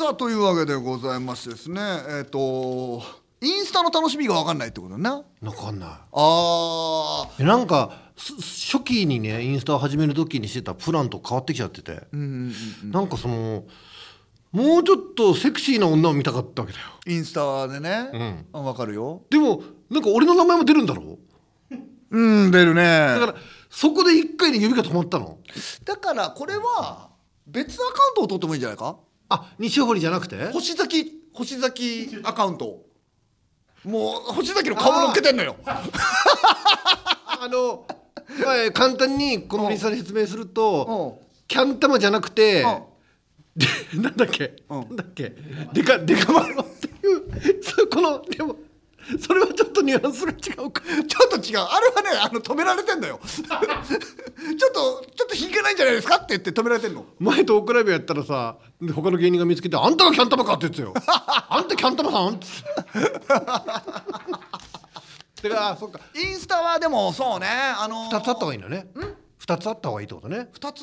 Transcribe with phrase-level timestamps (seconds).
[0.00, 1.78] さあというわけでございましてですね
[2.08, 3.02] えっ、と
[3.42, 5.06] インスタの楽しみが分かんないってことね。
[5.06, 5.90] あわかんない。
[6.10, 8.32] あえなんかす
[8.72, 13.64] 初期にねインスタを始める時にしてたプランと変わってきちゃってて、なんかその
[14.52, 16.86] もうちょっとセクシーな女を見たかったわけだよ。
[17.06, 18.08] インスタでね、
[18.54, 19.20] うあ分かるよ。
[19.28, 21.18] でもなんか俺の名前も出るんだろ
[22.10, 22.46] う？
[22.46, 22.82] ん出るね。
[22.82, 23.34] だから
[23.68, 25.36] そこで一回で指が止まったの？
[25.84, 27.10] だからこれは
[27.46, 28.96] 別アカウントを取ってもいいんじゃないか？
[29.30, 30.36] あ西堀じゃなくて？
[30.52, 32.82] 星崎星崎アカウント。
[33.84, 35.56] もう星崎の顔乗っけてんのよ。
[35.64, 37.86] あの、
[38.44, 41.26] まあ、簡単にこのリスナーに説明するとうん。
[41.48, 42.82] キャンタマじゃなくてうん。
[43.56, 44.80] でなんだっけ、うん。
[44.80, 45.32] なんだっけ？
[45.72, 48.56] デカデカマロっていうそうこのでも
[49.20, 50.34] それはちょっとニュアンスが違
[50.66, 50.82] うか。
[51.08, 51.58] ちょっと違う。
[51.58, 53.18] あれはねあの止められてんのよ。
[53.26, 57.06] ちょっとちょっと引けないんじゃないですかって言って止められてんの。
[57.18, 60.94] 前トークライブやったらさで他の芸人が見つけて「あんたがキャンタマか」って言ってたよ
[61.48, 62.38] 「あんたキャンタマさん?」っ
[65.42, 66.00] てだからそっか。
[66.14, 68.86] インスタはでもそうねあの2つあった方がいいんだね
[69.40, 70.48] 2つあった方がいいってことね。
[70.54, 70.82] 2つ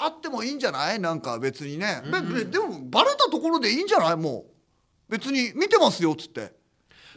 [0.00, 0.98] あってもいいんじゃない？
[0.98, 4.16] なんか別にね、べべでもバレたところでいいんじゃない？
[4.16, 4.50] もう。
[5.10, 6.52] 別に見てますよっつって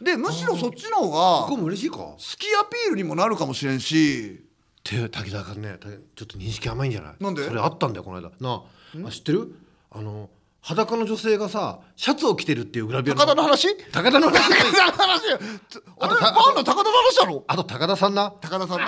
[0.02, 1.96] でむしろそっちの方がここ好も嬉しいか？
[2.18, 4.40] きアピールにもなるかもしれんし。
[4.40, 7.14] って滝沢君ねたちょっと認識甘いんじゃない？
[7.20, 7.42] なんで？
[7.46, 8.30] それあったんだよこの間。
[8.40, 8.62] な
[9.04, 9.08] あ。
[9.08, 9.54] あ知ってる？
[9.90, 10.28] あの
[10.60, 13.68] 裸の女性がさシャツを着てるっていうグラビア高田の話？
[13.92, 14.48] 高田の話。
[14.48, 15.20] 高田の話。
[15.68, 18.30] つあれバンの高田の話だろあと高田さんな？
[18.40, 18.86] 高田さんな？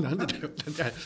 [0.10, 0.50] なんでだよ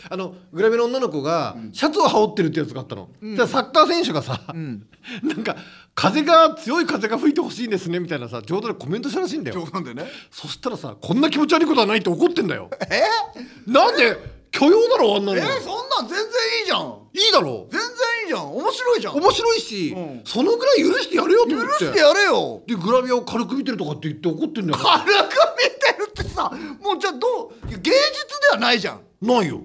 [0.09, 5.57] あのグラビアの女の子がシャツを羽織ってるってやつがあったの、じゃあサッカー選手がさ、なんか
[5.95, 9.61] 風が強い風が吹いてほしいんですねみたいなさ冗談でコメントしたらしいんだよ。
[9.65, 10.07] 冗談でね。
[10.31, 12.69] そしたらさこんな気持ち悪いことはないって怒ってんだよ。
[12.91, 13.03] え？
[13.71, 14.17] なんで
[14.51, 15.39] 許容だろあんなの。
[15.39, 16.99] えそんなん全然いいじゃん。
[17.13, 17.69] いいだろ。
[17.71, 17.89] 全然
[18.23, 18.57] いいじゃん。
[18.57, 19.15] 面白いじゃん。
[19.15, 20.21] 面白いし、うん。
[20.25, 21.85] そのぐらい許してやれよと思って。
[21.85, 22.63] 許してやれよ。
[22.67, 24.79] でグラビアを軽く見てるとかって言って怒ってんだよ。
[24.83, 25.19] 軽く見て
[25.99, 26.51] るってさ
[26.83, 27.93] もうじゃあどう芸術で
[28.53, 29.01] はないじゃん。
[29.23, 29.61] ないよ。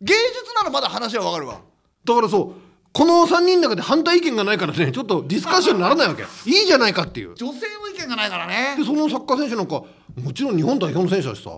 [0.00, 1.60] 芸術ならまだ話はわかるわ。
[2.04, 2.63] だからそう
[2.94, 6.22] この3人の中で反対意見がないからねちょっとディスカッションにならないわけ。
[6.46, 7.34] いいじゃないかっていう。
[7.34, 8.76] 女性の意見がないからね。
[8.78, 9.82] でそのサッカー選手なんか
[10.22, 11.50] もちろん日本代表の選手だしさ。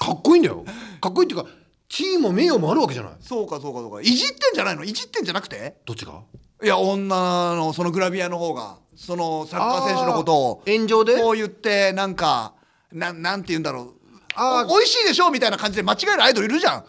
[0.00, 0.64] かっこいいんだよ。
[1.00, 1.50] かっこいいっていうか
[1.88, 3.12] 地位も名誉もあるわけじゃない。
[3.20, 4.00] そうかそうかそうか。
[4.00, 4.84] いじってんじゃないの？
[4.84, 5.74] いじってんじゃなくて？
[5.84, 6.22] どっちが？
[6.62, 11.16] いや女のそのグラビアの方がそのサッカー選手のことを炎上で？
[11.16, 12.54] こう言ってなんか
[12.92, 13.88] なんなんて言うんだろう。
[14.36, 15.32] あ美味しいでしょ？
[15.32, 16.84] みたいな感じで間違えるアイドルいるじゃん。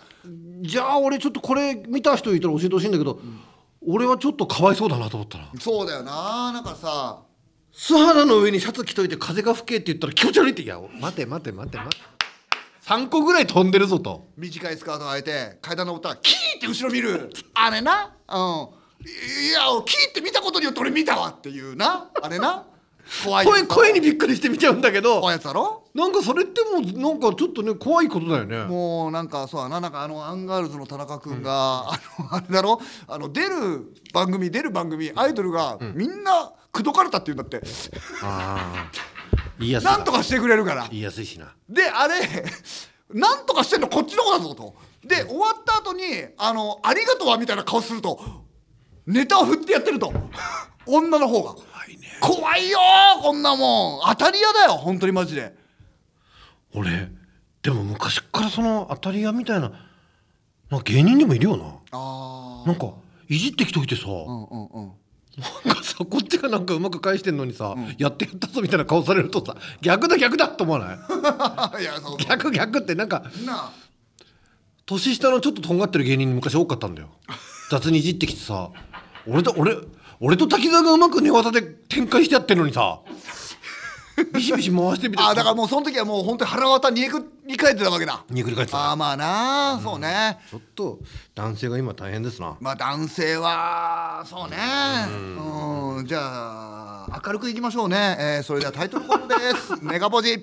[0.62, 3.20] じゃあ俺ちょっとこれ見た人いたら教えてほしいんだけど、
[3.88, 5.51] 俺はちょっとかわいそうだなと思ったな。
[5.59, 6.51] そうだよな。
[6.51, 7.22] なんかさ
[7.72, 10.62] 素肌の上にシャツ着といて風が吹けって言ったら気持ち悪いって。
[10.62, 11.97] いや待て待て待て待て。
[12.85, 14.28] 3個ぐらい飛んでるぞと。
[14.38, 17.31] 短いスカート履いて階段登ったらキーって後ろ見る。
[17.53, 18.16] あれな？
[18.29, 18.40] うん。
[19.01, 22.09] いやキーって見たことによって俺見たわっていうな？
[22.22, 22.66] あれな？
[23.24, 25.84] 怖い声声にびっくりして見ちゃうんだけど怖いやつだろ？
[25.94, 28.64] なんかそれってもうなんかちょっとね怖いことだよね。
[28.66, 29.80] もうなんかそうだな。
[29.80, 32.82] なんかあのアンガールズの田中君が、あのあれだろ？
[33.08, 37.62] あの出る番組出る番組アイドルがみんな口説かれたっていうんだって、
[38.24, 38.90] あ
[39.60, 39.98] あな。
[39.98, 40.88] んとかしてくれるから。
[40.90, 41.54] 言いやすいしな。
[41.70, 42.16] であれ
[43.14, 44.76] なんとかしてんのこっちの方だぞと。
[45.06, 46.04] で終わった後に
[46.38, 48.20] あのありがとうはみたいな顔すると
[49.06, 50.12] ネタを振ってやってると。
[50.88, 51.56] 女の方が
[52.22, 54.02] 怖いよーこんなもん。
[54.09, 55.53] 当たり屋だよ本当にマジで。
[56.74, 57.09] 俺
[57.62, 59.72] でも昔っからその当たり屋みたいな
[60.70, 61.75] なんか芸人でもいるよな。
[61.92, 62.94] あなんか
[63.30, 64.92] いじってきといてさ、あうんうんうん。
[65.66, 70.94] なんかさこっちがなんかうまく返してんのにさ、やってやったぞみたいな顔されるとさ逆だ逆だと思わな
[71.80, 71.81] い？
[71.81, 73.24] いやそう逆逆ってなんか
[74.86, 77.09] 年下のちょっととんがってる芸人昔多かったんだよ。
[77.72, 78.70] 雑にいじってきてさ。
[79.28, 79.75] 俺と俺
[80.20, 83.00] 俺と滝沢がうまく寝技で展開してやってんのにさ。
[84.34, 85.24] ビシビシ回してみて。
[85.24, 88.24] あだからもうその時はもう本当に腹渡にえくり返ってたわけだ。
[88.30, 88.80] にくり返ってた。
[88.80, 90.40] ああまあな、そうね。
[90.50, 91.00] ちょっと
[91.36, 92.56] 男性が今大変ですな。
[92.62, 94.58] まあ男性はそうね。
[95.09, 96.06] うん。
[96.08, 99.74] じゃあ明るくいきましょうね、えーそれではタイトルコールです。
[99.84, 100.42] メガポジ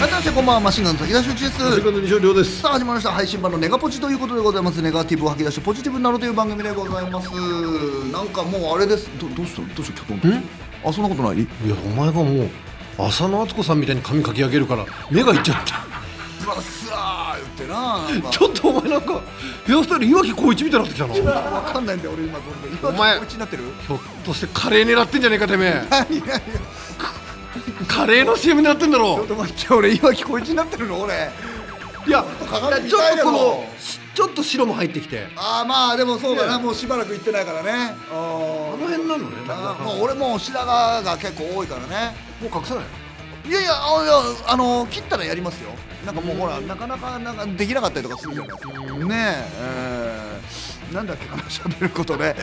[0.00, 4.14] はい、どうしてこんばんはマシンガンの滝田修一ですセカンド二勝両ですさあ始まりました配信版のネガポジとい。
[4.14, 4.62] うことでござい。
[4.62, 6.28] ますネガティブを吐き出してポジティブになるとい。
[6.28, 7.10] う番組でござい。
[7.10, 7.30] ます
[8.12, 10.44] なんかもうあれですどどうしたどうした脚本
[10.84, 11.38] あそんなことない。
[11.38, 11.40] い。
[11.68, 12.48] やお前がもう
[12.98, 13.96] 浅野敦子さんみたい。
[13.96, 15.38] に髪かき上げるから目がい。
[15.38, 15.72] っちゃって
[16.44, 19.20] うわすわー言ってななちょっとお前なんか
[19.66, 20.80] ヘアスタイル岩城光一みたい。
[20.80, 21.96] になってきたのわかんない。
[21.96, 26.40] んだよ俺今どれで今お前こっちになってるょっとしてカレー狙ってんじゃねえかてめえ何何
[27.86, 31.30] カレーの CM 狙ってんだろちょっと待って俺今聞こえちになってるの俺。
[32.06, 33.64] いや鏡ちょっとこの
[34.14, 35.26] ちょっと白も入ってきて。
[35.36, 37.94] ああまあでもそうだなねもうしばらく行ってないからね。
[38.10, 42.16] ああの辺なのねあもう俺もう白髪が結構多いからね。
[42.40, 42.84] もう隠さない
[43.48, 44.14] いやいやあいや
[44.46, 45.70] あの切ったらやりますよ。
[46.06, 48.72] なんかもうほらなかなかなんかできなかったりとかするじゃないですか。
[48.72, 49.48] ねえ。
[49.60, 49.97] えー
[50.92, 52.34] なんだっけかな喋ることね。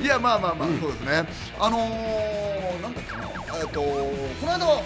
[0.00, 1.26] いやまあまあまあ、そうですね。
[1.58, 3.22] あのー、なんだっけな。
[3.58, 4.82] えっ、とこの間は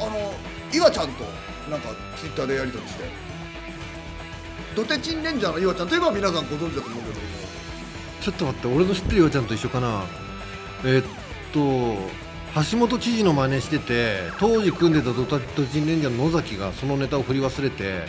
[0.00, 0.34] あの
[0.72, 1.24] 岩ちゃんと
[1.70, 3.04] なんかツイッターでやり取りして。
[4.74, 7.26] ドテチンレンジャーの岩ちゃんといえば皆さんご存知だと思うけども。
[8.20, 10.04] ちょっと待って俺の知ってるようちゃんと一緒かな？
[10.84, 11.02] えっ
[11.52, 11.58] と
[12.70, 18.04] 橋本知事の真似してて当時組んでたドタドチンレンジャーの野崎がそのネタを振り忘れて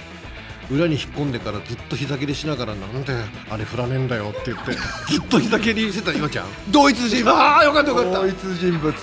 [0.69, 3.13] 裏に引っ込んでからずっと膝蹴りしながらなんで
[3.49, 4.71] あれ振らねえんだよって言って
[5.11, 6.45] ずっと膝蹴りしてた岩ちゃん。
[6.69, 7.33] 同一人物。
[7.33, 8.19] ああよかったよかった。
[8.19, 8.93] 同一人物。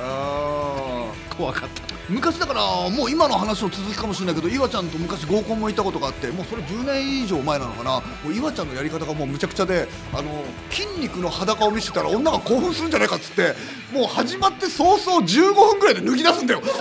[0.00, 1.92] ああ怖かった。
[2.08, 2.60] 昔だから
[2.90, 7.90] もう今の話の続きかもしれないけど岩ちゃんと昔合コンも行ったことがあってもうそれ10年以上前なのかな。
[7.92, 13.54] もう岩ちゃんのやり方がもうむちゃくちゃであの筋肉の裸を見せてたら女が興奮するんじゃないかっつって
[13.92, 16.62] もう始まって早々15分ぐらいで脱ぎ出すんだよ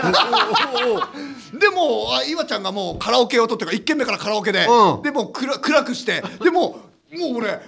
[1.53, 6.79] でもうあ岩ちゃんがもうカラオケを取ってから1軒目からカラオケで、うんでもう暗暗くしてでも
[7.13, 7.59] うもう俺うわ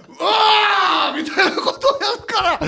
[1.13, 2.59] ーみたいなことをやるから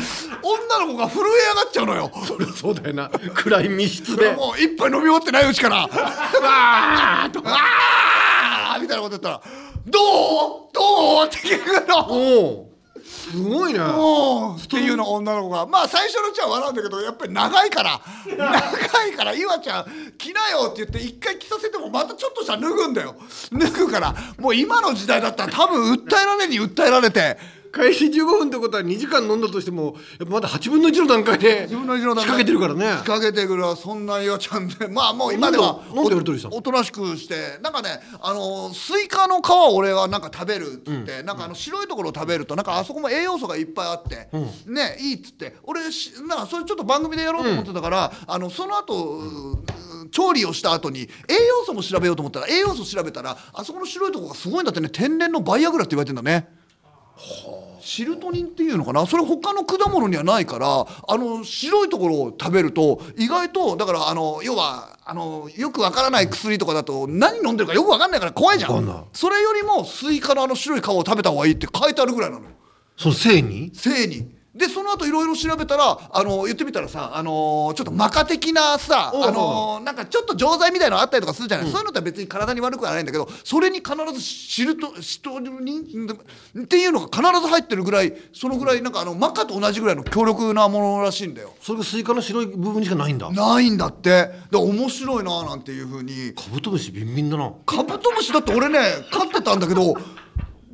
[0.43, 2.11] 女の子が震え上がっちゃうのよ。
[2.27, 9.41] そりゃそうだよな暗い密室でもう一杯飲み終わってないうちから「わー!」と「わー!」みたいなこと言ったら
[9.87, 10.73] 「どう？
[10.73, 12.64] どう?」って聞くの。
[13.05, 15.67] すごいねっていうの女の子が。
[15.67, 18.01] まあ最初のうちは笑うんだけどやっぱり長いから。
[18.27, 19.33] 長いから。
[19.33, 23.15] 岩ちゃん着なよって言って一回着させてもまたちょっとしたら脱ぐんだよ。
[23.51, 24.15] 脱ぐから。
[24.39, 27.37] もう今の時代だったら多分訴えられに訴えられて
[27.75, 32.85] 開始15分ってことは2時間飲んだとしてもやっぱまだ8分の1の段階で自分の一の仕掛けてるからね。
[32.85, 33.75] 仕掛けてくるわ。
[33.75, 34.87] そんな岩ちゃんで。
[34.87, 37.59] まあもう今ではおとなしくして。
[37.61, 44.29] なんかねあのスイカの皮を俺はなんか食べるっつって、なんかあの白いところを食べるとなんかあそこも栄養素がいっぱいあって、
[44.67, 45.57] ねいいっつって。
[45.63, 49.65] 俺しなんかそれちょっと番組でやろうと思ってたから、あのその後、うん
[50.11, 51.05] 調理をした後に栄
[51.47, 54.87] 養素も調べようと思ったら栄養素調べたらあそこの白いところがすごいんだってね。
[54.87, 56.47] 天然のバイアグラって言われてんだね。
[57.85, 59.05] シルトニンっていうのかな？
[59.05, 69.05] それ他の果物にはないからあの白いところを食べると意外とだからあの要はあのよくわからない薬とかだと何飲んでるかよくわかんないから怖いじゃん。
[69.13, 72.51] それよりもスイカのあの白い皮を食べた方がいいって書いてあるぐらいなのよ。
[72.97, 73.71] その性に？
[73.75, 85.83] 性にでその後いろいろ調べたらあの言ってみたらさあのちょっとマカ的なさあのなんかちょっと錠剤みたいなのあったりとかするじゃない、そういうのって別に体に悪くはないんだけどそれに必ずシルトシトニンっ
[86.67, 91.53] ていうのが必ず入ってるぐらいそのぐらいなんかあのマカと同じぐらいの強力なものらしいんだよ。
[91.61, 93.29] それがスイカの白い部分にしかないんだ。
[93.29, 94.29] ないんだって。
[94.51, 96.33] で面白いななんていうふうに。
[96.33, 97.51] カブトムシビンビンだな。
[97.65, 98.79] カブトムシだって俺ね
[99.11, 99.95] 飼ってたんだけど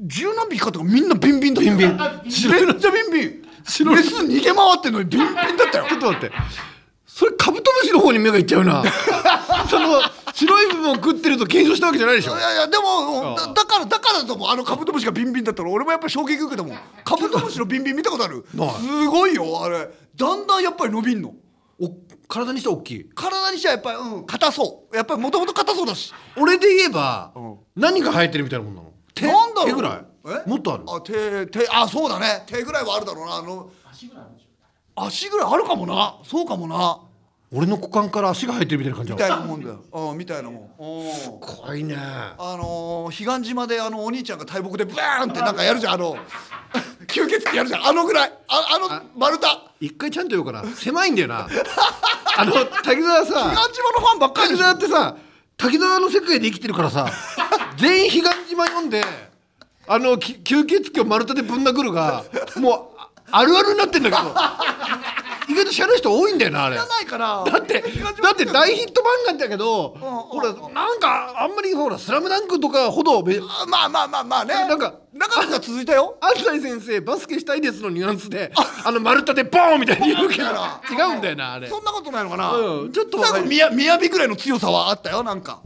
[0.04, 1.78] 十何匹飼ったからみんなビンビンだったよ。
[1.78, 1.98] ビンビン。
[1.98, 3.51] めっちゃビンビン
[3.86, 5.86] メス逃げ回ってんのにビンビンだったよ。
[5.90, 6.36] ちょっと待って。
[7.06, 8.84] それカブトムシの方に目がいっちゃうな。
[9.70, 10.02] その
[10.34, 12.38] 白い部分を食ってると検証したわけじゃないでしょ。
[12.38, 14.50] いやいやでもあだだからだからだと思う。
[14.50, 16.78] あのカブトムシがビンビンだったら俺もやっぱり衝撃受けたもん。
[17.04, 18.46] カブトムシのビンビン見たことある？
[18.52, 18.58] す
[19.08, 19.90] ごいよあれ。
[20.16, 21.34] だんだんやっぱり伸びんの。
[21.80, 21.90] お
[22.28, 23.10] 体にしては大きい。
[23.14, 24.26] 体にしてはやっぱりうん。
[24.26, 24.96] 硬そう。
[24.96, 26.14] やっぱりもともと硬そうだし。
[26.38, 27.58] 俺で言えば、ん。
[27.76, 28.92] 何が生えてるみたいなもんなの？
[29.14, 29.66] 手なんだろう。
[29.68, 30.06] 手ぐらい？
[30.26, 30.50] え？
[30.50, 30.84] もっとある？
[30.88, 32.44] あ手手あそうだね。
[32.46, 33.36] 手ぐらいはあるだろうな。
[33.38, 33.72] あの
[34.96, 36.16] 足ぐらいあるかもな。
[36.24, 37.00] そうかもな。
[37.54, 39.84] 俺の股間から足が生えてるみたいな感じみだたいなもんだよ。
[39.92, 40.62] うんみたいなもん。
[40.64, 41.96] うん怖いね。
[41.98, 46.16] あのー、彼岸島であのお兄ちゃんが大木でバーンってなんかやるじゃんあの。
[47.08, 47.88] 吸血鬼やるじゃん。
[47.88, 48.34] あのぐらい。
[48.48, 49.48] ああの丸太。
[49.82, 50.64] 一回ちゃんと言おうかな。
[50.76, 51.48] 狭いんだよな。
[52.38, 54.64] あの滝沢さ彼岸島のファンばっかり滝でしょ。
[54.64, 55.16] 沢ってさ
[55.58, 57.12] 滝沢の世界で生きてるからさ
[57.78, 59.04] 全員彼岸島読んで
[59.94, 62.24] あのき吸血鬼を丸太でぶん殴るが
[62.56, 64.34] もうああるあるになってんだけど。
[65.50, 66.78] 意外と知らない人多いんだよなあれ。
[66.78, 67.44] 知らないから。
[67.46, 73.32] だってだって大ヒット漫画だけど、んほらなんかあんまりほら「スラムダンクとかほどま
[73.86, 74.54] あまあまあまあね。
[74.54, 76.16] なんか長くが続いたよ。
[76.24, 78.54] 安西先生バスケしたいですのニュアンスで
[78.86, 80.46] あの丸太でボーンみたいに言うけど
[80.90, 81.68] 違うんだよなあれ。
[81.68, 85.60] そんなことないのかな、うんちょっとみやびぐらいの強さはあったよなんか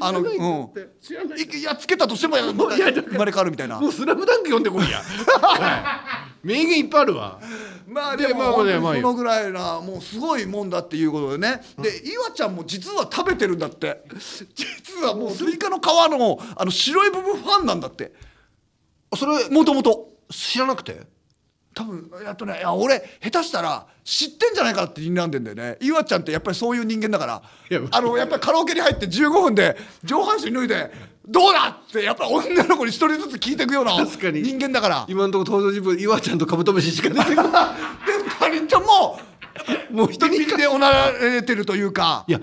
[0.00, 0.28] あのうん。
[0.28, 2.52] いいやつけたとしても生
[3.18, 3.80] まれ変わるみたいな。
[3.80, 4.98] もう「スラムダンク読んでこいや、
[5.40, 7.40] は い名言いっぱいあるわ。
[7.40, 14.02] でまあでも、まあまあねまあそのぐらいなもうすごいもんだっていうことでね、で岩ちゃんも実は食べてるんだって。
[14.54, 18.12] 実はもうスイカの皮のあの白い部分ファンなんだって。
[19.10, 21.06] あそれもともと知らなくて？
[21.78, 25.76] 多分やっとねいや俺下手したら知ってんじゃないかなって睨んでんだよね。
[25.80, 27.42] 岩ちゃんってやっぱりそういう人間だから。
[27.92, 30.90] あのやっぱりカラオケに入って15分で上半身脱いで
[31.28, 34.42] 「どうだ!」ってやっぱり女の子に一人ずつ聞いていくような確かに。
[34.42, 35.04] 人間だから。
[35.06, 37.52] で今のところ登場人物岩ちゃんとカブトムシしか出てこない。
[38.40, 39.20] かりんちゃんも
[39.90, 42.24] もう一人でおなられてるというか。
[42.26, 42.40] いや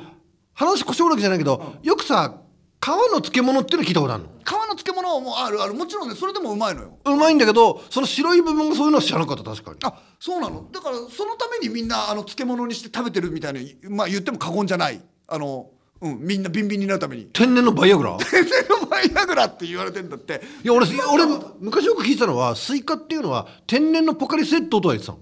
[0.54, 2.45] 話腰折るわけじゃないけど、よくさ皮
[2.82, 4.30] の漬物っていうの聞いたことあるの？
[4.46, 5.74] 皮の漬物もあるある。
[5.74, 6.98] もちろんねそれでもうまいのよ。
[7.06, 9.44] うまいんだけどその白い部分がそういうのは知らなかった。
[9.44, 9.78] 確かに。
[9.84, 10.68] あそうなの？
[10.72, 15.02] だからそのためにみんなあの漬物にして食べてるみたいなまあ言っても過言じゃない。
[15.28, 15.70] あの、
[16.02, 17.26] うん、みんなビンビンになるために。
[17.34, 18.12] 天然のバイアグラ？
[18.12, 20.42] い 天然のバイアグラって言われてんだって。
[20.64, 21.26] や俺俺
[21.60, 25.20] 昔よく聞いてたのはスイカっていうのは天然のポカリスエットとは言ってたの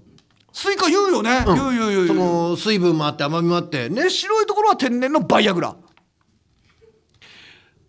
[0.52, 2.50] スイカ言うよね、言う言う言うそ言う。
[2.52, 3.90] の水分もあって甘みもあって。
[3.90, 5.76] ねで白いところは天然のバイアグラ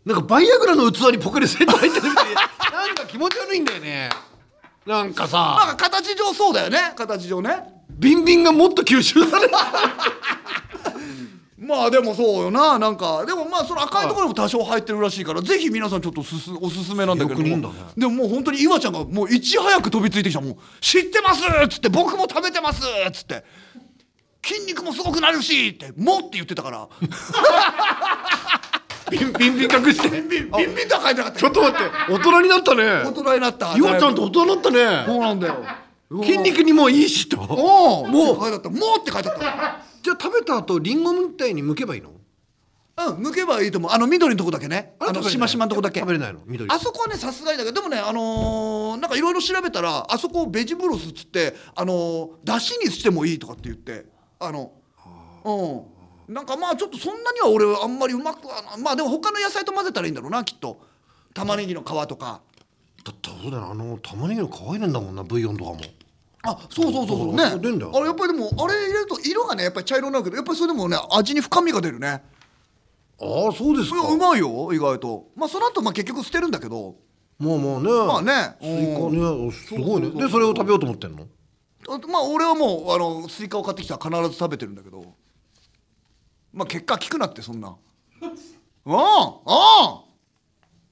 [0.05, 2.29] なんかバイアグラの器にポカリスエット入ってるみたい。
[2.29, 4.11] でなんか気持ち悪いんだよね。
[4.87, 6.93] なんかなんさか形上そうだよね。
[6.95, 7.83] 形上ね。
[7.89, 9.53] ビンビンがもっと吸収される
[11.57, 12.79] まあでもそうよな。
[12.79, 17.69] なんかでもまあその赤いところも多少入ってるらしいからぜひ皆さんちょっとすすおすすめなんだけれども。
[17.73, 17.75] ね。
[17.97, 23.43] でももう本当に岩ちゃんがもういち早く飛びついてきたもう「知ってます!」っつって「僕も食べてます!」っつって
[24.45, 26.89] 「筋肉もすごくなるし!」って「も」って言ってたから
[29.19, 30.09] ビンビンビン隠して。
[30.09, 31.39] ビンビンビンビンとは書いてなかった。
[31.39, 32.13] ちょっと待って。
[32.13, 33.77] 大人になった大ね人になった。
[33.77, 35.05] 岩ちゃんと大人になったね。
[35.07, 35.65] そうなんだよ。
[36.23, 37.41] 筋肉にもいいしと。
[37.41, 38.37] おおもう。
[38.37, 39.41] 書いてあった「も」って書いてあった。
[40.03, 42.11] じゃあ食べた後リンゴみたいに剥けばいいの？
[42.11, 43.91] うん剥けばいいと思う。
[43.91, 44.95] あの緑のとこだけね。
[45.01, 46.01] あのしましまのとこだけ。
[46.01, 46.41] 食べれないの？
[46.47, 46.71] 緑。
[46.71, 47.81] あそこはねさすがにだけど。
[47.81, 54.07] でもねあのーなんかいろいろ調べたらあそこをベジブロスっつってあのーだしにしてもいいとかって言って。
[54.39, 54.73] あの
[55.45, 55.94] うん
[56.29, 60.81] なんかまあちょっとそんなには俺あんまりうまくはなまあでも他の野菜と混ぜたらいいんだろうなきっと。
[61.35, 62.41] 玉ねぎの皮とか。
[63.05, 65.81] だってそうだよなあの玉ねぎの皮入れんだもんなブイヨンとかも。
[66.47, 72.09] あそうそうそうそうあねあれやっぱりでもあれ入れると色がねやっぱり茶色になるけどやっぱりそれでもね味に深みが出るね。
[72.09, 74.09] ああそうですか。
[74.09, 75.29] うまいよ意外と。
[75.37, 76.97] まあその後まあ結局捨てるんだけど。
[77.39, 77.91] まあまあね。
[77.91, 78.57] まあね。
[78.61, 80.11] スイカねすごいね。
[80.11, 81.27] でそれを食べようと思ってんの？
[81.89, 85.15] あまあ俺はもうあのスイカを買ってきたら必ず食べてるんだけど
[86.55, 87.75] まあ結果聞くなってそんな。
[88.23, 88.35] うんうん。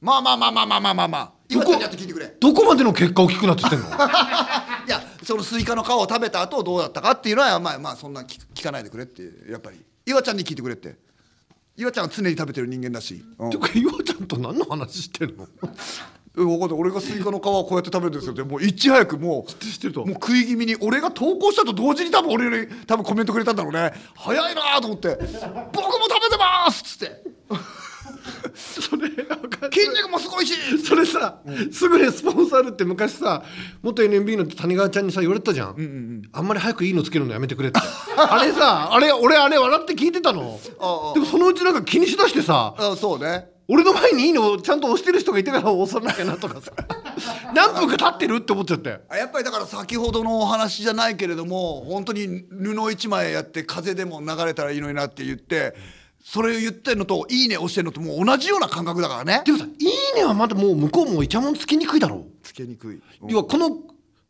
[0.00, 1.32] まあまあまあまあまあまあまあまあ。
[1.48, 2.26] 岩ちゃんにやって聞いてくれ。
[2.26, 3.96] いどこまでの結果を聞くなって言ってんの？
[4.88, 9.80] やそのスイカの皮を食べた後どうだったかっていうのはまあまあそんな聞聞かないでくれってやっぱり。
[10.04, 10.96] 岩ちゃんに聞いてくれって。
[11.76, 13.50] 岩ちゃんは常に食べてる人間だし、うん。
[13.50, 15.46] てか岩ちゃんと何の話してんの？
[15.62, 15.66] え
[16.34, 16.78] 分かんない。
[16.78, 18.32] 俺がスイカの皮をこうやって食べるんですよ。
[18.32, 20.00] ってもういち早くもう知ってると。
[20.06, 23.92] もう食い気味に俺が投稿したと同時に多分俺に多分コメントくれたんだろうね。
[24.14, 25.18] 早いなと思って
[25.72, 27.32] 「僕も食べてます!」っつって。
[28.54, 31.38] それわか「筋肉もすごいし!」それさ、
[31.72, 33.42] すぐレスポンスあるって昔さ
[33.82, 37.80] 元 NMB の谷川ちゃんにさ言われてたじゃん,、あんまり早くいいのつけるのやめてくれって。
[38.16, 40.58] あれさあれ俺あれ笑って聞いてたの。
[40.80, 41.14] ああ。
[41.14, 46.72] でもそのうちなんか気にしだしてさあそうね俺の前にいいのをちゃんと押してる人がいてから押さなきゃなとかさ。
[47.54, 49.00] 何分か経ってるって思っちゃって。
[49.08, 55.74] あやっぱりだから先ほどのお話じゃないけれども本当に布一枚やって風でも流れたらいいのになって言って
[56.24, 59.42] それを言ってんのと「いいね」押してんのともう同じような感覚だからね。
[59.44, 63.00] でもさ「いいね」はまだもう向こうもイチャモンつきにくいだろつけにくい。
[63.28, 63.78] 要はこの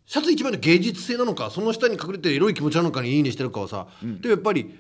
[0.07, 4.75] シャツ一枚の芸術性なのかその下に隠れてるエロい気持ちなのかに「いいね」してるかはさ、でもやっぱり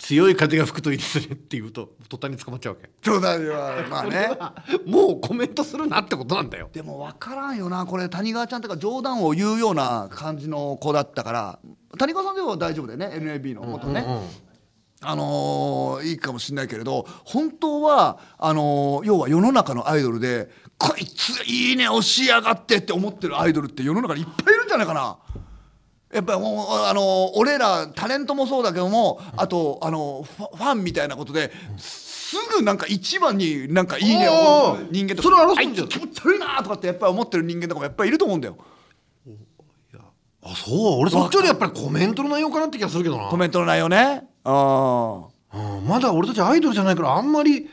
[0.00, 2.90] 強い風が吹くといいですねって言うと途端に捕まっちゃうわけ。
[3.02, 3.54] そうだよ。
[3.90, 4.30] まあね。
[4.86, 6.70] もうコメントするなってことなんだよ。
[6.72, 7.84] でも分からんよな。
[7.84, 11.58] これ谷川ちゃんとか冗談を言うような感じの子だったから
[11.98, 14.04] 谷川さんでは大丈夫だよね？NAB の元ね、
[15.02, 25.18] あのーいいかもしれないけれど本当はあのー要は世の中のアイドルでこいついいね押しやがってって思ってるアイドルって世の中にいっぱいいるんじゃないかな。
[26.12, 35.22] やっぱりもうあの俺らタレントもそうだけどもあとあのファンみたいなことですぐなんか一番になんかいいねを人間とか。
[35.22, 38.56] それ争あいうんじゃんつ気持ち悪いなとかってやっぱり思ってる人間とかもやっぱりいると思うんだよ。
[40.42, 41.00] あそう。
[41.00, 43.28] 俺そっちよりやっぱりコメントの内容かなって気がするけどな。
[43.28, 44.22] コメントの内容ね。
[44.44, 45.86] あうん。
[45.86, 47.68] まだ俺たちアイドルじゃないからあんまり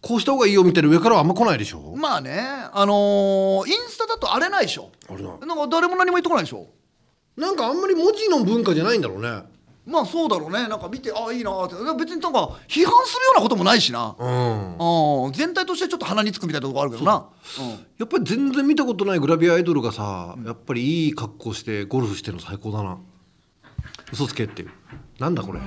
[0.00, 1.94] こうした方がいいよみたいな上からはあんま来ないでしょ。
[1.96, 2.40] まあね。
[2.72, 4.90] あのーインスタだと荒れないでしょ。
[5.08, 6.66] あれななんか誰も何も言ってこないでしょ
[7.36, 9.42] なんかあんまり文字の文化じゃないんだろうね。
[9.86, 10.66] まあそうだろうね。
[10.68, 11.74] なんか見てああいいなって。
[11.98, 14.16] 別になんか批判するようなこともないしな。
[14.18, 15.26] うん。
[15.26, 15.32] うん。
[15.32, 17.26] 全体としてちょっと鼻につくみたいなところあるけどな。
[17.58, 17.62] う。
[17.62, 17.70] ん。
[17.70, 22.98] やっぱり全然見たことないグラビアアイドルがさ、やっぱりいい格好してゴルフしてるの最高だな。
[24.12, 24.70] 嘘つけっていう
[25.18, 25.60] なんだこれ。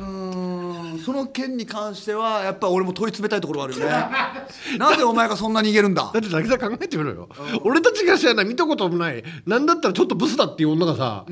[1.05, 3.91] その件に関してはやっぱ俺も問い詰めたいところはあるよね。
[4.77, 6.11] なぜお前がそんなに逃げるんだ？
[6.13, 7.29] だって滝沢考えてみろよ。
[7.63, 11.25] 俺たちが知らない見たこともないなんだったらちょっとブスだっていう女がさ、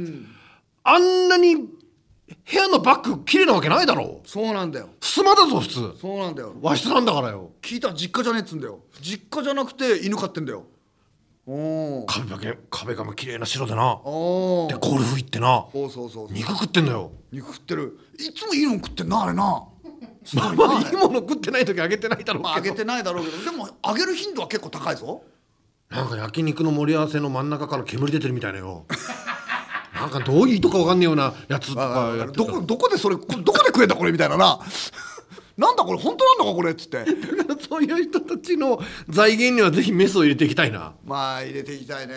[0.84, 1.68] あんなに部
[2.54, 4.90] 屋のバッグ綺麗なわけないだろそうなんだよ。
[5.00, 5.94] 襖だぞ普通。
[6.00, 6.56] そうなんだよ。
[6.62, 7.52] 和室なんだからよ。
[7.62, 8.80] 聞いたら実家じゃねえっつうんだよ。
[9.02, 10.64] 実家じゃなくて犬飼ってんだよ
[11.46, 14.00] 壁がけ壁が綺麗な白でな。
[14.04, 15.66] おでゴルフ行ってな。
[15.72, 17.12] そうそうそう肉食ってんだよ。
[17.32, 18.00] 肉食ってる。
[18.18, 19.44] いつもいいの食ってんなあれな。
[20.34, 23.44] まあまあいいもの食ってない時あげてないだろうまああけど、げてないだろうけど。
[23.44, 25.22] でもあげる頻度は結構高いぞ。
[25.90, 28.86] なんか焼肉の盛り合わせの真ん中から煙出てるみたいなよ。
[29.94, 34.60] なんかどういう意図かわかんねえようなやつとかどこどこでそれこどこで食えんだこれみたいなな
[35.58, 37.06] なんだこれ本当なんだかこれっつって。
[37.70, 40.94] そういう人たちの財源にはぜひメスを入れていきたいな。
[41.06, 42.14] まあ入れていきたいね。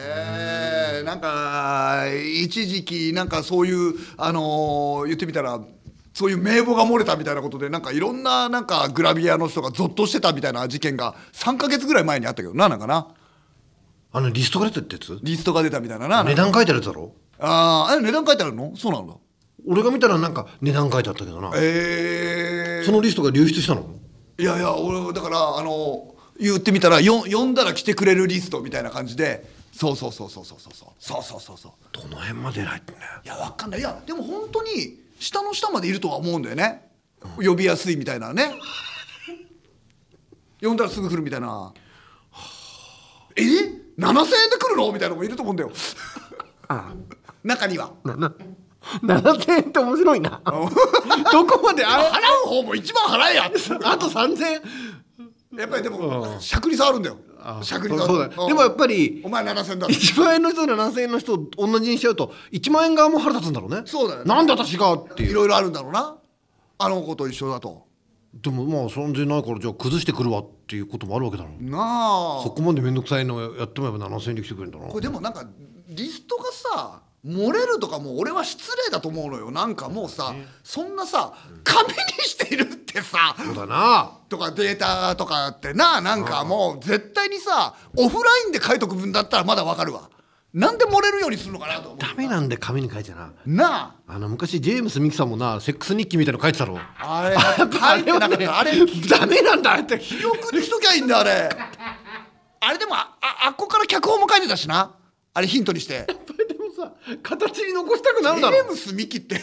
[1.04, 2.04] なんか
[2.42, 5.61] 一時期なんかそういうあのー言ってみたら
[6.14, 13.07] そういう名簿が漏れたみたいなことでなんかいろんななんかグラビアの人がゾッとしてたみたいな事件が3か月ぐらい前にあったけどななんかな。
[14.11, 15.21] あのリストが出てるってやつ？
[15.23, 17.12] リストが出たみたいなな値段書いてあるやつだろ？
[17.38, 18.73] あああれ値段書いてあるの？
[18.76, 19.14] そうなんだ。
[19.66, 21.50] 俺が見たらなんか値段書いてあったけどな。
[21.57, 23.85] ええそのリストが流出したの？
[24.38, 31.73] いやいや俺だからあの言ってみたらよ呼んだら来てくれるリストみたいな感じでそうそうそうそうそうそうそうそうそうそうそう。
[31.92, 32.99] どの辺まで偉いってね。
[33.26, 33.80] いやわかんない。
[33.80, 36.88] いやでも本当に下の下までいるとは思うんだよね。
[37.37, 38.54] 呼びやすいみたいなね。
[40.62, 41.75] 呼んだらすぐ来るみたいな。
[43.37, 44.90] え？7000円で来るの？
[44.92, 45.71] みたいなのもいると思うんだよ。
[47.45, 47.92] 中には。
[48.02, 48.33] なな
[49.02, 50.40] 7000円って面白いな。
[51.32, 53.44] どこまであ払う方も一番払えや。
[53.85, 54.62] あと3000円。
[55.58, 57.16] やっぱりでもしゃくり触るんだよ。
[57.62, 63.82] しゃくり触そうるだでもやっぱりお前7000円だ1万円の人と7000円の人を同じにしちゃうと1万円側も腹立つんだろうね。
[63.85, 64.28] そうだよね。
[64.28, 65.30] なんで私がっていう。
[65.30, 66.16] いろいろあるんだろうな。
[66.78, 67.87] あの子と一緒だと。
[68.35, 72.40] でもまあ3000円ないからじゃあ崩してくるわっていうこともあるわけだろなあ。
[72.44, 74.87] そこまで面倒くさいのやってもやっぱ7000円で来てくれるんだな。
[74.87, 75.44] これでもなんか
[75.88, 79.50] リストがさ漏れるとかも俺は失礼だと思うのよ。
[79.50, 81.32] なんかもうさそんなさ
[81.64, 84.12] 紙にしているってさそうだな。
[84.28, 90.08] とかデータとかってななんかもう絶対にさオフラインで書いとく分だったらまだわかるわ。
[90.54, 91.98] なんで漏れるようにするのかなと思う。
[91.98, 93.33] ダメなんで紙に書いてな。
[93.44, 94.14] なあ。
[94.14, 96.78] あの昔ジェームス・ミキさんもなセックス日記みたいなの書いてたろ。
[96.78, 98.59] あれ書いてなかった。
[98.61, 98.72] あれ
[99.09, 99.98] ダメなんだあれって。
[99.98, 101.50] 記憶にしときゃいいんだよあれ。
[102.61, 104.94] あれでもあああっこから脚本も書いてたしな。
[105.35, 106.07] あれヒントにして
[106.78, 109.40] さ形に残したくなるだろジェームス・ミキって。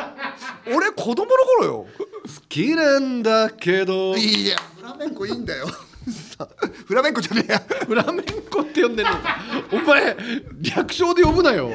[0.74, 1.26] 俺子供の
[1.58, 1.86] 頃よ。
[1.96, 4.16] 好きなんだけど。
[4.16, 5.66] いやフラメンコいいんだよ。
[6.36, 6.48] さ
[6.86, 7.62] フラメンコじゃねえや。
[7.86, 9.38] フラメンコって呼んでんのか。
[9.70, 10.16] お前
[10.60, 11.70] 略称で呼ぶなよ。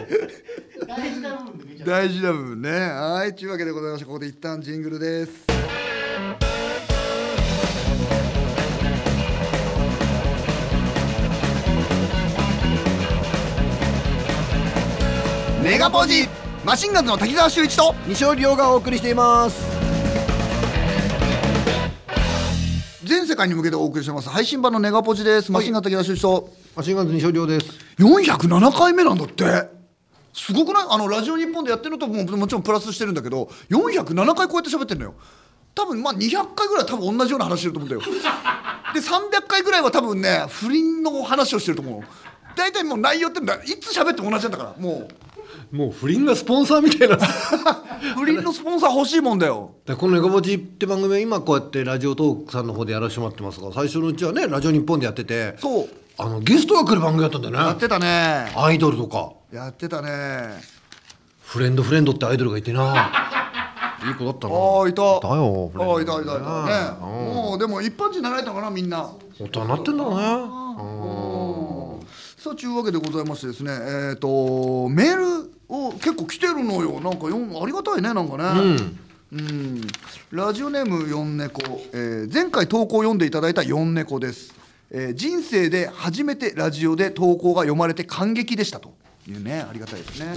[1.86, 2.72] 大事な部分ね。
[2.72, 5.46] はいというわけでございましてここで一旦ジングルです
[15.68, 16.30] メガポージ。
[16.64, 17.94] マシンガンズの滝沢秀一と。
[18.08, 19.62] 西尾亮がお送りしています。
[23.04, 24.30] 全世界に向けてお送りしてます。
[24.30, 25.52] 配信版のネガポジです。
[25.52, 26.54] マシンガンズ滝沢秀一と。
[26.74, 27.68] マシンガンズ西尾亮です。
[28.00, 29.44] 407回目なんだって。
[30.32, 30.88] すごくない？
[30.90, 35.16] あのラジオ日本でやってるのとももちろんプラスしてるんだけど407回こうやって喋ってるのよ。
[35.76, 38.14] 多分まあ200回ぐらいは多分同じような話してると思うんだよ。
[38.94, 42.04] で300回ぐらいは多分ね不倫の話をしてると思う。
[42.56, 43.56] 大体もう内容ってんだ。
[43.56, 45.10] いつ喋っても同じなんだからも
[45.72, 47.16] もう不倫がスポンサーみたいな。
[47.16, 47.20] う
[48.20, 49.72] 不倫のスポンサー欲しいもんだよ。
[49.86, 55.90] でこの「ネガポジ」って番組は今こうやってラジオトークさんの方でやらせてもらってますが最初のうちはねラジオ日本でやっててそう。
[56.20, 57.60] あのゲストが来る番組だったんだよね。
[57.60, 58.52] やってたね。
[58.56, 59.32] アイドルとか。
[59.54, 60.62] やってたね。
[61.42, 63.12] フレンドフレンドってアイドルがいてな。
[64.08, 64.56] いい子だったな。
[64.56, 65.02] ああいた。
[65.02, 66.32] だよああいたいたいた。
[66.34, 66.40] ね
[67.00, 69.12] もうでも一般人になられたのかなみんな。
[69.40, 70.57] 大人になってんだね
[72.38, 77.00] さあというわけでございましてですねえっ、とメールを結構来てるのよ。
[77.02, 78.78] なんかよんありがたいねなんかね。
[79.34, 79.82] うん、
[80.32, 84.54] ラジオネーム四猫、えー前回投稿を読んでいただいた四猫です、
[84.90, 88.94] えー人生で初めてラジオで投稿が読まれて感激でしたと。
[89.28, 90.34] いうねありがたいですね、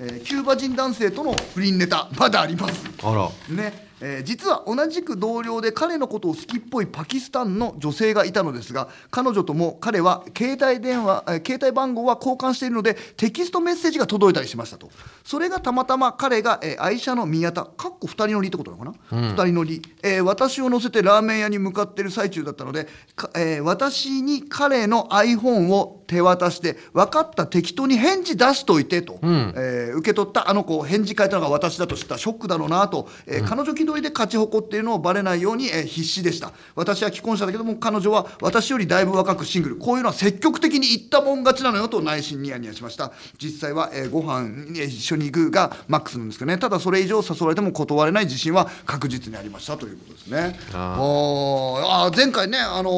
[0.00, 2.84] えーキューバ人男性との不倫ネタまだあります。
[3.02, 3.30] あら。
[3.56, 14.90] ねえー実は同じく同僚で彼のことを好きっぽいパキスタンの女性がいたのですが彼女とも彼は携帯電話、えー携帯番号は交換しているのでテキストメッセージが届いたりしましたと。
[15.24, 32.18] それがたまたま彼が、えー愛車の宮田かっこ2人乗りってことなのかな、2人乗り、えー私を乗せてラーメン屋に向かっている最中だったので、かえー私に彼の iPhone を手渡して分かった適当に返事出しといてと、えー受け取ったあの子返事書いたのが私だと知った。
[32.18, 36.52] ショックだろうなと、えー彼女気取りで勝ち誇っているのをバレないように、えー必死でした。
[36.74, 39.76] 私は既婚者だけども彼女は私よりだいぶ若くシングル。
[39.76, 43.12] こういうのは積極的に言ったもん勝ちなのよと内心ニヤニヤしました。
[43.38, 46.58] 実際は、えーご飯に一緒に行くがマックスなんですけどね。
[46.58, 49.76] ただそれ以上誘われても断れない自信は確実にありました。
[49.76, 50.58] ということですね。
[50.72, 52.90] ああー前回ねあの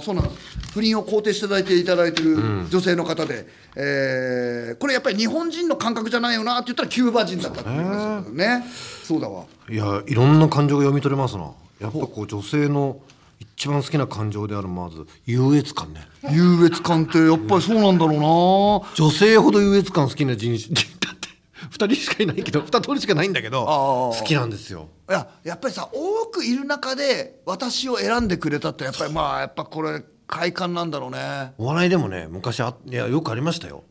[0.00, 0.36] そうなんです。
[0.72, 2.36] 不倫を肯定していただいていただいてる
[2.68, 8.64] 女性の方で、えーこれやっぱり日本人の感覚じゃないよなって言ったらキューバ人だったって言いましたけどね。
[9.04, 9.44] そうだわ。
[9.68, 11.52] いやいろんな感情が読み取れますな。
[11.80, 13.00] やっぱこう女性の
[13.38, 16.00] 一番好きな感情であるまず優越感ね。
[16.30, 18.94] 優越感ってやっぱりそうなんだろうな。
[18.94, 20.80] 女性ほど優越感好きな人種だ
[21.12, 21.28] って
[21.70, 24.88] 2人しかいないけど2通りしかないんだけど好きなんですよ。
[25.08, 31.52] いややっぱりさ多くいる中で私を選んでくれたってやっぱりまあやっぱこれ快感なんだろうね。
[31.58, 33.84] お笑いでもね昔あいやよくありましたよ。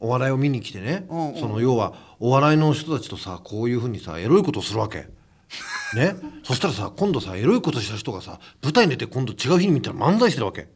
[0.00, 1.40] お笑いを見に来てね、うんうん。
[1.40, 5.08] その要はお笑いの人たちとさこういうふうにさエロいことをするわけ。
[5.94, 6.16] ね。
[6.42, 10.68] そしたらさ今度さエロいことした人がさ舞台に出て今度違う日に見たら漫才してるわけ。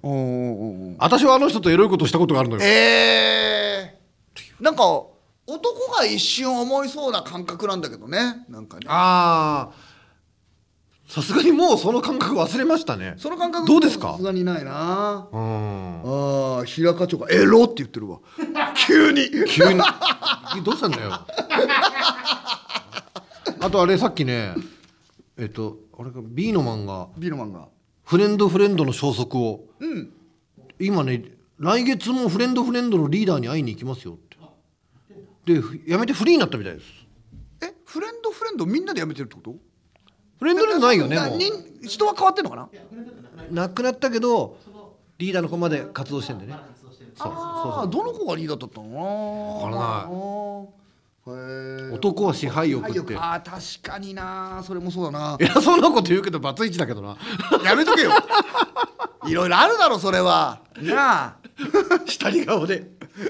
[0.98, 2.62] 私はあの人とエロいことをしたことがあるのよ。
[2.62, 4.82] えー、なんか
[5.46, 8.44] 男が一瞬思いそうな感覚なんだけどね。
[8.48, 8.86] なんかね。
[8.88, 9.87] ああ
[11.08, 13.14] さすがにもうその感覚忘れましたね。
[13.16, 14.12] その感覚どうですか？
[14.12, 15.26] さすがにないな。
[15.32, 16.02] うん。
[16.04, 18.18] ああ平課長がエロって言ってるわ。
[18.86, 19.30] 急に。
[19.48, 19.80] 急に。
[20.62, 21.12] どうしたんだよ。
[23.60, 24.54] あとあれさっきね
[25.38, 27.08] えっとあれか B の漫画。
[27.16, 27.68] ビーノマンが
[28.04, 29.64] フレンドフレンドの消息を。
[29.80, 30.12] うん。
[30.78, 31.24] 今ね
[31.58, 35.54] 来月もフレンドフレンドのリーダーに会いに行きますよって。
[35.54, 36.86] でふやめてフリーになったみたいです。
[37.62, 39.56] えフレンドフレンドみんなでやめてるってこと？
[40.38, 41.24] フレンドじゃないよねもう。
[41.30, 42.68] な人人は変わってんのかな？
[43.50, 44.56] 亡くなったけど
[45.18, 46.56] リーダーの子まで活動してんでね。
[47.14, 48.88] そうああどの子がリーダーだったの？
[48.90, 48.96] か
[49.66, 50.08] わからな
[51.92, 53.16] 男は支配欲って。
[53.16, 54.62] ああ確かにな。
[54.64, 55.36] それもそうだな。
[55.40, 57.16] 偉そうなこと言うけどバツイチだけどな。
[57.64, 58.12] やめとけよ。
[59.26, 60.60] いろいろあるだろそれは。
[60.80, 61.36] なあ。
[62.06, 62.90] 下り顔で。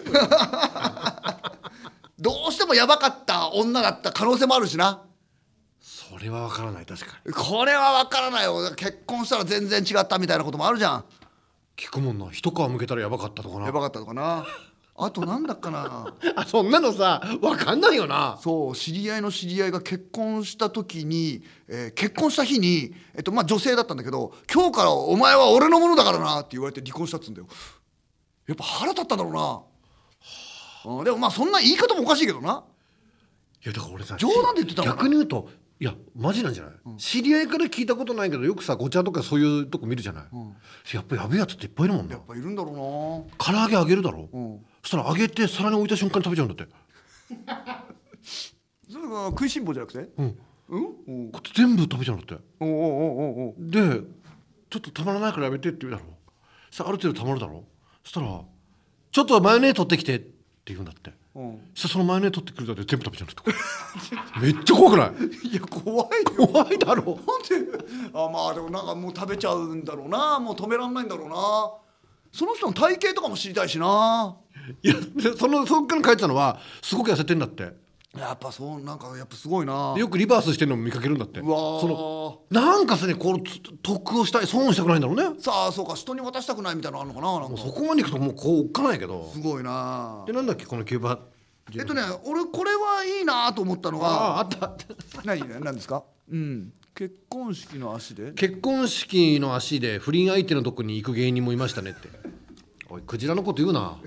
[2.20, 5.02] どうしてもやばかった女だった可能性もあるしな
[6.18, 7.32] それはわからない確かに。
[7.32, 8.74] これは分からないよ。
[8.74, 11.04] 結婚したら全然違ったみたいなこともあるじゃん。
[11.76, 12.28] 聞くもんな。
[12.32, 13.66] 一皮むけたらやばかったとかな。
[13.66, 14.44] やばかったのかな。
[14.96, 16.12] あとなんだっかな。
[16.34, 18.36] あ そんなのさわかんないよな。
[18.42, 27.46] そう知り合いの知り合いが結婚した時に、えー結婚した日に、えっとまあ、女性だったんだけど「今日からお前は俺のものだからな」って言われて離婚したっつうんだよ。
[28.48, 29.32] やっぱ腹立ったんだろう
[30.84, 32.64] な、うん、でもまあそんな言い方もおかしいけどな。
[33.64, 34.96] いやだから俺さ冗談で言ってたのかな。
[34.96, 35.48] 逆に言うと
[35.80, 40.24] いやマジなんじゃない、知り合いから聞いたことないけどよくさごちゃとかそういうとこ見るじゃない、
[40.92, 42.14] やっぱやべえやつっていっぱいいるもんな。
[42.14, 44.60] やっぱいるんだろ唐揚げあげるだろ、うなうん。
[44.82, 46.74] そしたら揚げて皿に置いた瞬間に食べちゃうんだって。
[48.90, 50.08] それが食いしん坊じゃなくて？
[50.16, 50.38] うん。
[50.68, 50.84] うん？
[51.06, 51.30] うん。
[51.30, 52.44] こ全部食べちゃうんだって。
[52.60, 54.00] おうおうおうおで
[54.70, 56.04] ちょっとたまらないからやめてって言うだろ
[56.70, 57.64] そしたらある程度たまるだろ
[58.02, 58.42] そしたら
[59.12, 60.32] ちょっとマヨネーズ取ってきてって
[60.66, 61.60] 言うんだってうん。
[61.72, 63.26] そしたらそのマヨネーズ取ってくるだけで全部食べちゃ
[64.40, 65.48] うめっちゃ怖くない？
[65.48, 66.46] いや怖いよ。
[66.48, 67.04] 怖いだろ。
[67.04, 67.22] なんで？
[68.12, 70.40] あまあでもなんかもう食べちゃうんだろうな。
[70.40, 71.34] もう止めらんないんだろうな。
[72.32, 74.36] その人の体型とかも知りたいしな。
[74.82, 77.72] いやでそのそっから書いてたのはすごく痩せてんだって
[78.16, 79.92] やっぱそうなんかやっぱすごいな。
[79.94, 81.40] でよくリバースしてるのも見かけるんだって。
[81.40, 81.80] うわー。
[81.80, 85.38] そのなんかさねこうつ得をしたい損したくないんだろうね。
[85.40, 87.48] さあそうか人に渡したくないみたいなのあるのかななんか。
[87.50, 89.30] もうそこまでいくともうこうおっかないけど。
[89.32, 90.24] すごいな。
[90.26, 91.20] でなんだっけこのキューバ
[91.74, 94.86] えっとね俺これはいいなと思ったのあがああったあった。
[95.24, 96.02] 何何ですか？
[96.30, 96.72] うん。
[96.94, 98.32] 結婚式の足で？
[98.32, 102.08] 結婚式の足で不倫相手のとこに行く芸人もいましたねって。
[102.88, 103.98] おいクジラのこと言うな。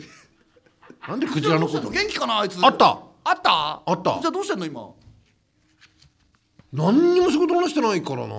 [1.08, 2.58] なんでクジラのこと元気かなあいつ。
[2.66, 3.84] あったあった？
[3.86, 4.20] あった。
[4.22, 4.90] じゃあどうしてんの今？
[6.74, 8.36] 何にも仕事話してないからな。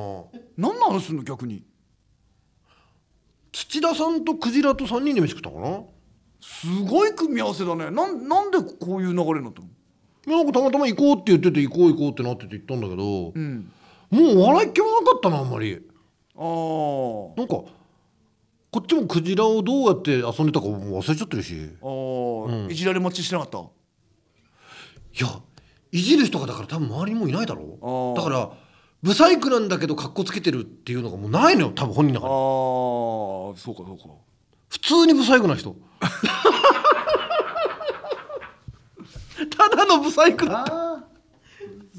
[0.57, 1.64] 何の話すんの逆に？
[3.53, 5.68] 土田さんとクジラと3人で飯食ったかな。
[5.77, 5.85] い
[6.40, 7.90] すごい組み合わせだね。
[7.90, 9.68] なんなんでこういう流れになったの？
[10.27, 13.71] やなんかたまたま行こうって言ってて行こう行こうってなってて行ったんだけど、うん。
[14.11, 15.75] もう笑い気もなかったなあんまり。
[16.35, 16.42] ああ
[17.37, 17.71] なんか
[18.71, 21.51] こっちもクジラをどうやって遊んでたか忘れちゃってるし。
[21.51, 23.59] いあー、いじられ待ちしてなかった？
[25.20, 25.29] や
[25.92, 28.16] いじる人がだから多分周りにもいないだろあー。
[28.16, 28.51] だから
[29.03, 32.33] ブサイクなんだけど格好つけてるっていうのがもうないのよ多分本人のああ中
[33.55, 34.14] にそうかそうか。
[34.68, 35.77] 普通にブサイクな人。
[39.57, 41.05] ただのブサイクだったああ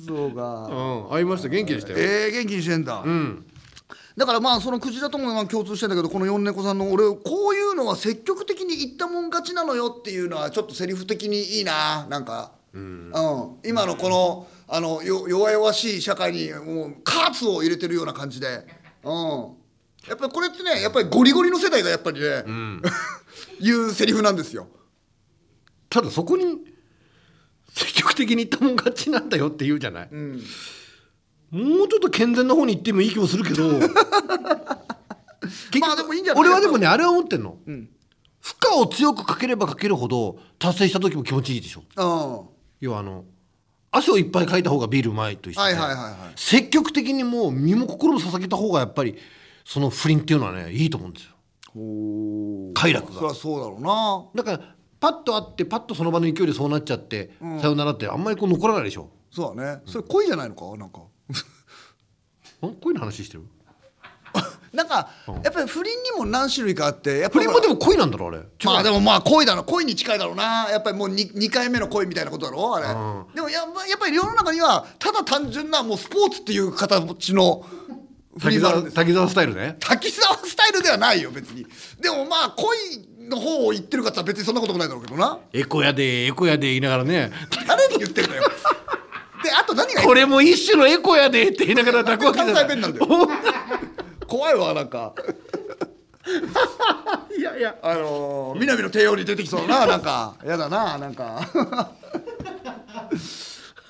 [0.06, 0.68] そうか。
[0.72, 1.50] うん会いました。
[1.50, 2.00] 元気でしたよ。
[2.00, 3.46] えー、元気にしてんだ、うん。
[4.18, 13.12] だからまあそのクジラともまあ共通してんだけどこの四猫さんの俺こういうのは積極的に言ったもん勝ちなのよっていうのはちょっとセリフ的にいいななんか、うん。
[13.64, 18.66] 今のこのあのよ弱々しい社会にもうカーツを入れてるような感じで、
[19.04, 19.14] うん、
[20.08, 22.44] やっぱりこれってねやっぱりゴリゴリの世代がやっぱりね、
[23.62, 24.68] 言うセリフなんですよ。
[25.90, 26.46] ただそこに
[27.72, 30.10] 積極的に言ったもん勝ちなんだよって言うじゃない、
[31.52, 33.70] もうちょっと健全な方に行ってもいい気もするけど。
[35.44, 36.42] 結局まあでもいいんじゃない？
[36.42, 41.84] 俺はでもねあれは思ってんの、負荷を強くかければかけるほど達成した時も気持ちいいでしょ。
[41.98, 42.53] うん
[42.84, 43.24] 要はあの
[43.92, 46.34] 汗をいっぱいかいた方がビールうまいと一緒で、はいはいはいはい。
[46.36, 49.18] 積極的にもう身も心も捧げた方がやっぱり
[49.64, 51.32] その不倫っていうのはねいいと思うんですよ。
[52.74, 53.20] 快楽が。
[53.20, 53.82] そりゃそうだろう
[54.36, 54.44] な。
[54.44, 59.10] だからパッと会ってパッとその場の勢いでそうなっちゃって、さよならってあんまりこう残らないでしょ。
[59.32, 59.82] そうだね。
[59.86, 60.66] それ恋じゃないのか？
[60.76, 61.00] なんか。
[61.00, 61.08] んこ
[62.86, 63.44] ういうの話してる？
[64.74, 65.10] なんか
[65.44, 68.40] やっぱり不倫にも何種類かあってやっぱり不倫もでも恋なんだろあれ。
[68.66, 70.68] まあでもまあ恋だな恋に近いだろうな。
[70.72, 72.88] やっぱりもう 2, 2回目の恋みたいなことだろあれ、
[73.36, 77.64] でもやっぱやっぱり世の中にはただ単純なもうスポーツっていう形の
[78.40, 79.78] 不倫滝沢滝沢スタイルね。
[79.80, 81.68] 滝沢スタイルではないよ別に。
[82.02, 85.38] でもまあ恋の方を言ってる方は別にそんなこともないだろうけどな。
[85.54, 87.32] エコやでエコやで言いながらね。
[87.68, 88.44] 誰に言ってんだよ。
[89.44, 93.30] であと何がこれも一種のエコやでって言いながら抱くわけじゃない関西弁なんだよ
[94.34, 95.14] 怖いわなんか。
[97.38, 97.76] いやいや。
[97.84, 100.34] あのー、南の帝王に出てきそうだななんか。
[100.44, 101.48] やだななんか。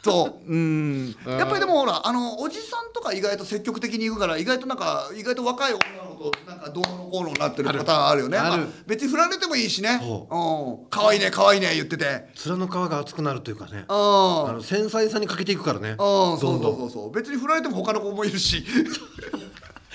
[0.04, 1.16] そううん。
[1.26, 8.38] やっぱりでもほらあのおじさんとか意外と積極的に行くから意外となんか意外と若い女の子となんかどうのこうのになってるパターンあるよね。
[8.38, 10.02] まあ、別に振られてもいいしね。
[10.02, 10.86] そう。
[10.86, 10.90] ん。
[10.90, 12.26] 可愛いね可愛いね言ってて。
[12.46, 13.72] 面の皮が厚くなるというかね。
[13.72, 13.80] うん。
[13.80, 13.84] あ
[14.52, 15.92] の繊細さに欠けていくからね。
[15.92, 17.12] うんどそうそうんそうそう。
[17.14, 18.66] 別に振られても他の子もいるし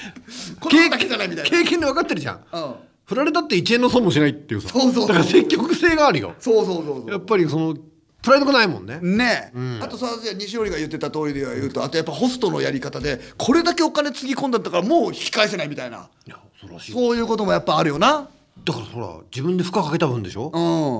[0.60, 1.50] この子だけじゃないみたいな。
[1.50, 2.40] 経験で分かってるじゃん。
[2.52, 2.74] うん。
[3.06, 4.68] 振られたって1円の損もしないっていうさ。
[4.68, 5.08] そうそうそう。
[5.08, 6.34] だから積極性があるよ。
[6.38, 7.10] そうそうそうそう。
[7.10, 7.74] やっぱりその
[8.20, 8.98] プライドがないもんね。
[9.00, 16.08] ねえ、あとさ西織が言ってた通りでは言うとあとやっぱホストのやり方でこれだけお金つぎ込んだったからもう引き返せないみたいな。
[16.26, 18.28] いや恐ろしいそういうこともやっぱあるよな。
[18.64, 20.50] だからほら自分で負荷かけた分でしょ？
[20.52, 20.58] う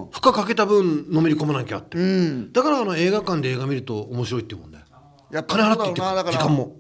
[0.08, 0.10] ん。
[0.12, 2.52] 負荷かけた分のめり込まなきゃって、ん。
[2.52, 4.84] だからあの映画館で映画見ると面白いっていうもんだよ
[5.32, 6.76] やっぱ金払っていって時間も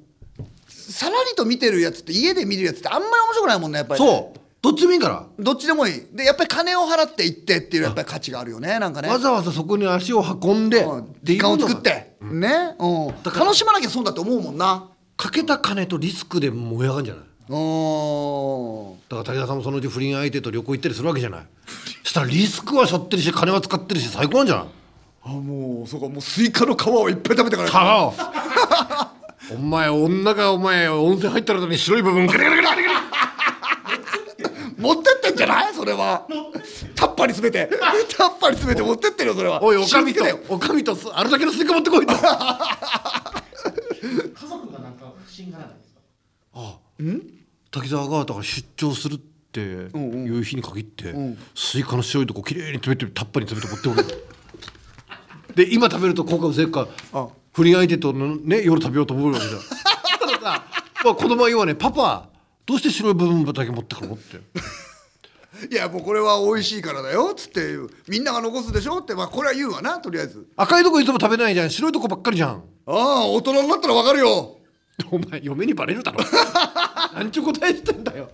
[0.90, 4.38] さらりと見てるやつって家で見るやつってあんまり面白くないもんねやっぱりそう。
[4.60, 5.24] どっちでもいいから。
[5.38, 6.02] どっちでもいい。
[6.12, 9.08] でやっぱり金を払って行ってっていうやっぱり価値があるよねなんかね。
[9.08, 11.14] わざわざそこに足を運んで、うん。
[11.22, 14.88] 時間を作って、ね、うん、楽しまなきゃ損だって思うもんな。
[15.16, 17.24] かけた金とリスクで燃え上がるんじゃない？
[17.24, 17.54] う
[18.94, 18.98] ん。
[19.08, 21.46] だから武田さんもそのうち不倫相手と旅行行ったりするわけじゃない。
[22.02, 24.66] したらリスクは背負ってるし金は使ってるし最高なんじゃない？
[25.24, 26.08] あもうそうか。
[26.08, 27.70] もうスイカの皮をいっぱい食べてから。
[27.70, 28.47] はあ
[29.50, 32.98] お前女がお前温泉入ったらに白い部分ガリガリガリガリガリ
[34.76, 35.74] 持ってってんじゃない？
[35.74, 36.26] それは。
[36.94, 37.68] タッパーに詰めて。
[38.16, 38.82] タッパーに詰めて。
[38.82, 39.62] 持ってってるよそれは。
[39.62, 42.14] おいおかみとおかみとすあれだけのスイカ持ってこいと。
[42.14, 42.20] 家
[44.48, 46.02] 族がなんか不審がらないですか？
[47.70, 49.86] 滝沢がだから出張するってい
[50.38, 51.14] う日に限って、
[51.54, 54.24] スイカの白いとこきれいに詰めてタッパーに詰めて持っておる
[55.56, 56.86] で今食べると効果薄いか。
[57.12, 59.60] らあ不倫相手とのね夜食べようと思うわけじゃん。
[59.60, 60.64] たださ、
[61.04, 62.28] まあ、子供は言うわねパパ
[62.64, 64.36] どうして白い部分だけ持ってくるのって。
[65.68, 69.16] いやもうこれは美味しいからだよっつってみんなが残すでしょって。
[69.16, 70.46] まあこれは言うわなとりあえず。
[70.56, 71.70] 赤いとこいつも食べないじゃん。
[71.70, 72.62] 白いとこばっかりじゃん。
[72.86, 74.58] ああ大人になったらわかるよ。
[75.10, 76.20] お前嫁にバレるだろ。
[77.12, 78.30] 何ちゅう答えしてんだよ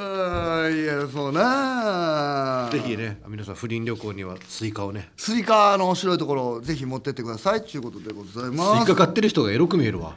[0.00, 5.10] ああいやそうなぜひね皆さん不倫旅行にはスイカをね。
[5.16, 7.62] スイカの白いところをぜひ持ってってください。
[7.64, 8.80] ということでございます。
[8.80, 10.14] スイカ買ってる人がエロく見えるわ。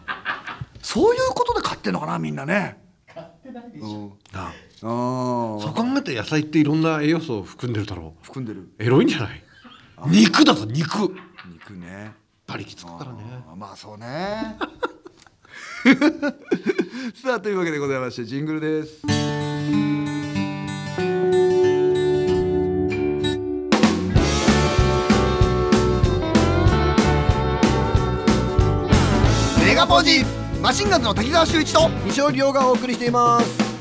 [0.81, 2.77] そういうことで買ってんのかなみんなね。
[3.13, 4.17] 買ってないでしょ。
[4.33, 4.45] なあ。
[4.47, 8.13] ああそう考えて野菜っていろんな栄養素を含んでるだろ。
[8.21, 8.69] う含んでる。
[8.79, 9.43] エロいんじゃない？
[10.07, 11.15] 肉だぞ肉。
[11.51, 12.13] 肉ね。
[12.47, 13.23] 馬力つくからね。
[13.51, 14.57] あまあそうね。
[17.23, 19.01] さあというわけでございましてジングルです
[29.91, 30.25] メガポージ。
[30.61, 31.89] マシンガンズの滝沢秀一と。
[32.05, 33.71] 西尾亮がお送りしています。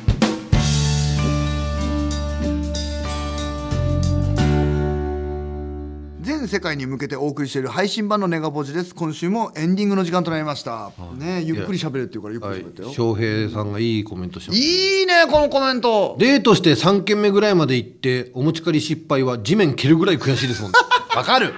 [6.21, 8.93] 全世界に向けてお送りしている配信版のネガポジです。
[8.93, 14.61] 今週もエンディングの時間となりました、ねゆっくり喋れっていうからゆっくはいり喋ったよ、翔平さんがいいコメントしてます。
[14.61, 16.17] いいねこのコメント。
[16.19, 21.55] デートして3軒目ぐらいまで行ってお持ち帰り失敗は地面蹴るぐらい悔しいですもんわかる。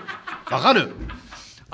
[0.50, 0.92] わかる。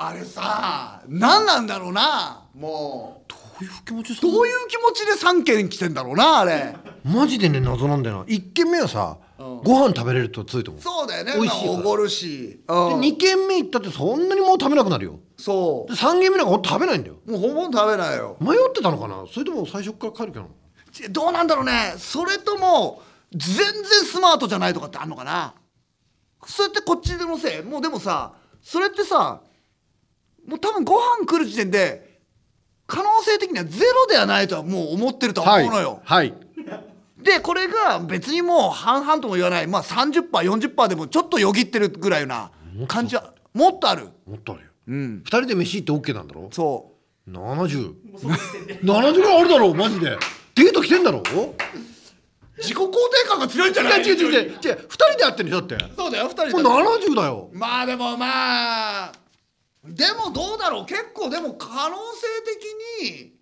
[0.01, 3.31] あれさ何なんだろうなもう。
[3.31, 4.27] どういう気持ちですか？
[4.27, 6.75] どういう気持ちで3軒来てんだろうなあれ。
[7.03, 8.23] マジでね謎なんだよな。
[8.25, 9.61] 1軒目はさ、うん。
[9.63, 10.83] ご飯食べれるとついと思う。
[10.83, 11.33] そうだよね。
[11.35, 12.99] 美味しいおごるし、でうん。
[12.99, 15.19] 2軒目行ったってそんなにもう食べなくなるよ。
[15.37, 17.15] そで3軒目なんかほんと食べないんだよ。
[17.25, 18.37] うもうほぼ食べないよ。
[18.39, 19.25] 迷ってたのかな？
[19.31, 20.47] それとも最初から帰るかな？
[20.91, 21.93] ちどうなんだろうね。
[21.97, 23.65] それとも全然
[24.05, 25.53] スマートじゃないとかってあんのかな？
[26.45, 29.41] そうやってこっちでのせいもうでもさそれってさ
[30.47, 32.08] もう多分ご飯来る時点で
[32.89, 36.33] 可能性的にはゼロではないとはもう思ってるとは思うのよ、はい。
[37.21, 39.67] でこれが別にもう半々とも言わない。
[39.67, 42.51] まあ 30%40% でもちょっとよぎってるぐらいな
[42.87, 44.09] 感じはもっとある。
[44.25, 44.63] もっとある。
[44.63, 44.69] よ。
[44.87, 45.23] うん。
[45.23, 46.49] 2人で飯行って OK なんだろ？
[46.51, 46.91] そ
[47.29, 48.19] 7070もう。
[48.19, 50.17] その時点でぐらいあるだろマジで。
[50.55, 51.21] デート来てんだろう？
[52.57, 52.91] 自己肯定
[53.29, 54.51] 感が強いんじゃ違うない違う違う違う。
[54.51, 54.73] 2人
[55.17, 55.85] で会ってんでしょだって。
[55.95, 56.53] そうだよ2人で。
[56.53, 57.49] 70だよ。
[57.53, 59.11] まあでもまあ
[59.83, 60.85] でもどうだろう？
[60.85, 62.27] 結構でも可能性
[63.01, 63.33] 的に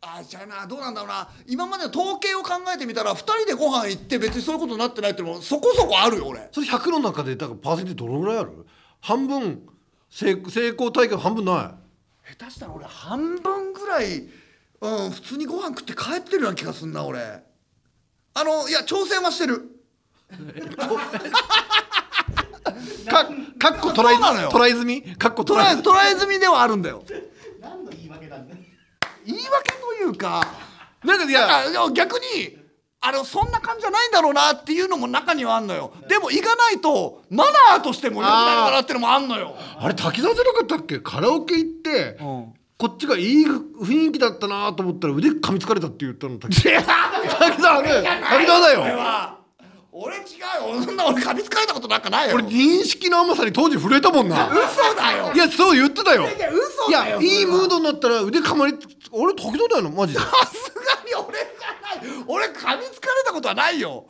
[0.00, 1.28] あじゃあなどうなんだろうな。
[1.46, 6.48] 今までの統計を考えてみたら2人でご飯行って別にそういうことになってないってのもそこそこあるよ俺。
[6.50, 8.66] それ100の中でだからパーセンテージどのぐらいある？
[9.00, 9.68] 半分
[10.10, 12.34] 成成功体験半分ない？
[12.36, 14.28] 下手したら俺半分ぐらい、
[14.80, 17.20] うん、普通にご飯食って帰ってるような気がすんな俺。
[18.34, 19.68] あのいや挑戦はしてる
[23.08, 23.24] か
[23.58, 24.16] かっこトライ
[24.48, 25.02] トライ済み？
[25.02, 27.04] かっこトトライトライ済みではあるんだよ。
[27.60, 28.60] 何の言い訳なんだよ。
[29.26, 30.46] 言い訳というか
[31.04, 31.64] なんかいや
[31.94, 32.58] 逆に
[33.00, 35.92] あのそんな感じじゃないんだろうなっていうのも中にはあんのよ。
[36.08, 39.56] でも行かないとマナーとしても良くないのかなっていうのもあんのよ。
[39.78, 41.00] あれ滝沢じゃなかったっけ？
[41.00, 42.54] カラオケ行って、ん。
[42.78, 46.80] こっちがいい雰囲気だったなと思ったら腕噛みつかれたって言ったの滝沢。
[46.80, 46.84] ね
[47.28, 48.98] 滝沢だ俺よ。
[48.98, 49.38] は
[49.94, 50.82] 俺違うよ。
[50.82, 52.36] そんな俺噛みつかれたことなんかないよ。
[52.36, 54.48] 俺認識の甘さに当時震えたもんな。
[54.48, 55.32] 嘘だよ。
[55.34, 56.22] いやそう言ってたよ。
[56.22, 58.72] いや嘘だよいやいいムードドになったら腕噛まれ
[59.10, 60.20] 俺滝沢だよなマジで。
[60.20, 62.24] さすがに俺じゃない。
[62.26, 64.06] 俺噛みつかれたことはないよ。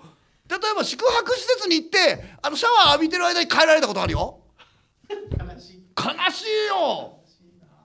[0.48, 4.40] 例えば宿泊施設に行ってあのシャワー浴びてる間に帰られたことあるよ。
[5.10, 5.16] 悲
[5.58, 7.18] しい悲しいよ。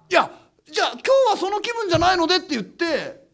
[0.10, 0.30] いや
[0.72, 3.26] じゃあ今日はその気分じゃないのでって言って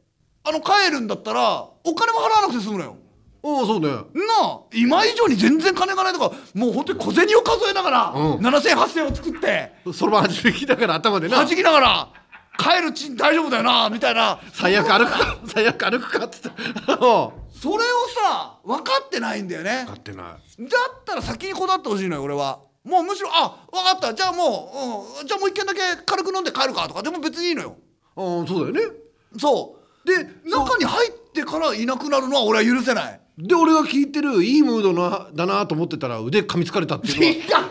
[0.44, 2.98] あの帰るんだったらお金も払わなくて済むのよ
[3.46, 3.90] おおそうね。
[3.90, 4.02] な
[4.42, 8.36] あ今以上に全然金がないとかもう本当に小銭を数えながら、うん。
[8.38, 11.38] 70008000を作ってその場弾きながら頭でな。
[11.38, 12.10] 弾きながら
[12.58, 14.40] 帰るち大丈夫だよなみたいな。
[14.54, 16.62] 最悪歩くか 最悪歩くかっつって。
[16.96, 17.80] 分それを
[18.16, 19.86] さ分かってないんだよね。
[19.88, 20.24] かってない。
[20.24, 22.60] だったら先にこだわってほしいのよ俺は。
[22.86, 24.14] もうむしろあ分かった。
[24.14, 27.76] じゃあもう、うん、じゃあもう一軒だけ軽く飲んで帰るかとかでも別にいいのよ。
[28.16, 28.96] ああそうだよね。
[29.38, 29.76] そ
[30.06, 30.08] う。
[30.08, 37.64] で中に入ってからいなくなるのは俺は許せないで俺が聞いてるいいムードなだなと思ってたら腕噛みつかれたっていうのは。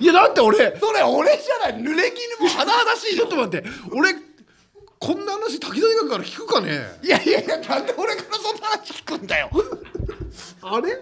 [0.00, 1.80] いやだって俺それ俺じゃない。
[1.80, 4.14] 濡れ衣も甚だしいよちょっと待って俺
[4.98, 6.80] こんな話滝大学から聞くかね？
[7.02, 9.50] いやいやいやなんで俺からそんな話聞くんだよ。
[10.62, 10.98] あれ？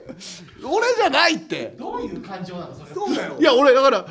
[0.65, 1.75] 俺じゃないって。
[1.77, 2.95] どういう感情なのそれ。
[2.95, 3.37] そうだよ。
[3.41, 4.07] いや俺だから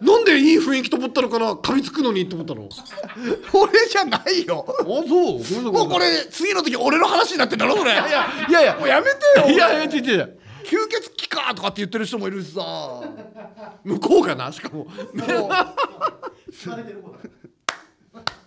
[0.00, 2.68] なんでいい雰囲気と思ったのかな噛みつくのにと思ったの？
[3.52, 4.64] 俺じゃないよ。
[4.68, 5.72] あそう。
[5.72, 7.92] もうこれ次の時俺の話になってんだろそれ。
[7.92, 8.76] いやいやいや。
[8.76, 12.60] もうやめてよいやいや違う違う吸血鬼かとかって言ってる人もいるしさ。
[13.84, 14.86] 向こうがなしかも。
[14.86, 17.28] 疲れてること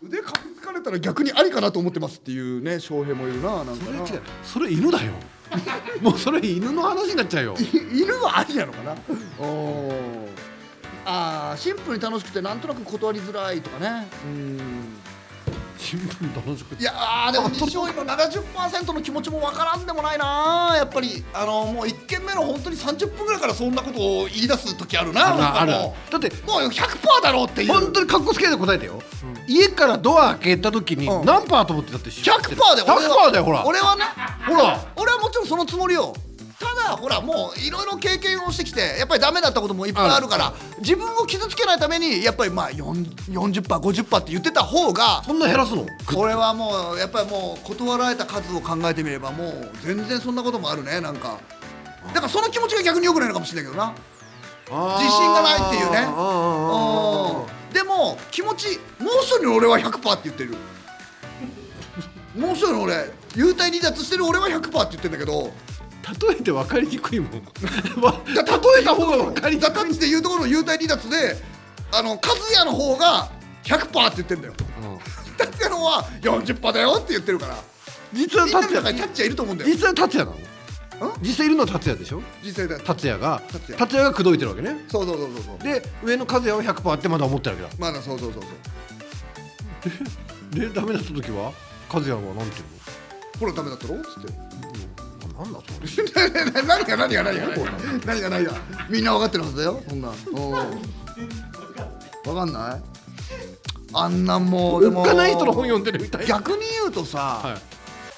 [0.03, 4.05] 腕かみつかれたら逆にありかなと思ってますっていうね翔平もいるななんかな。
[4.43, 5.11] それ犬だよ。
[6.01, 7.55] もうそれ犬の話になっちゃうよ。
[7.59, 8.95] い犬はありなのかな。
[9.39, 10.50] おー
[11.05, 14.07] あーシンプルに楽しくてなんとなく断りづらいとかね。
[14.25, 14.59] うん。
[15.77, 16.83] 新聞楽しくて。
[16.83, 25.59] いやーでも西尾井の70%の気持ちもわからんでもないなやっぱりあのもう1軒目の本当に30分ぐらいからそんなことを言い出す時あるな。
[25.61, 27.73] あるだってうもう100%だろうっていう。
[27.73, 29.01] 本当に格好つけて答えてよ、
[29.47, 31.25] 家からドア開けた時にうん。
[31.25, 33.27] 何パーと思ってたって知ってる？100%で俺は。
[33.29, 33.65] 100%だよほら。
[33.65, 34.03] 俺はね。
[34.47, 34.79] ほら。
[34.95, 36.13] 俺はもちろんそのつもりよ
[36.89, 40.27] ほらもういろいろ経験をしてきてやっぱりダメだったこともいっぱいある。
[40.27, 45.85] から自分を傷つけないためにやっぱりまあ 40%50% って言ってた方がそんな減らすの？
[46.05, 51.39] これはもうやっぱりもう断られた数を考えてみればもう全然そんなこともあるねなんか。
[52.13, 53.93] だからその気持ちが逆に良くないのかもしれないけどな。
[54.97, 55.99] 自信がないっていうね。
[57.73, 60.55] でも気持ちもう一人の俺は100%って言ってる。
[62.39, 65.51] もう一人の俺幽体離脱してる俺は100%って言ってるんだけど
[66.29, 67.31] 例えて分かりにくいもん。
[68.03, 69.69] わ 例えた方が分かりにくい。
[69.69, 71.37] だタッチで言うところの幽体離脱で
[71.91, 72.17] あの和
[72.55, 73.29] 也の方が
[73.63, 74.53] 100%って言ってんだよ。
[75.37, 77.55] 達也の方は40%だよって言ってるから。
[78.13, 79.71] 実は達也中にタッチはいると思うんだよ。
[79.71, 80.41] 実は達也なの？
[81.21, 82.21] 実際いるのは達也でしょ？
[82.43, 83.41] 実際だ達也が。
[83.51, 83.77] 達也。
[83.77, 84.85] 達也が口説いてるわけね。
[84.87, 85.59] そうそうそうそうそう。
[85.63, 88.51] で上の和也は100%ってまだ思ってるわけまだそうそうそうそう。
[90.59, 91.51] だ でダメだった時は
[91.91, 92.61] 和也はなんて
[93.39, 93.95] ほらダメだったろ？
[93.95, 94.27] っつって。
[94.27, 94.41] いうの
[95.43, 96.29] なんだそれ
[96.61, 97.47] 何が何が何が？
[98.05, 98.53] 何が何が？
[98.89, 99.81] みんな分かってるはずだよ。
[99.87, 100.09] そんな。
[100.09, 100.19] んうん
[102.23, 102.81] 分かんない？
[103.93, 105.05] あんなんもうでも。
[105.05, 106.21] ない人の本読んでるみたい。
[106.21, 107.61] な逆に言うとさ、はい。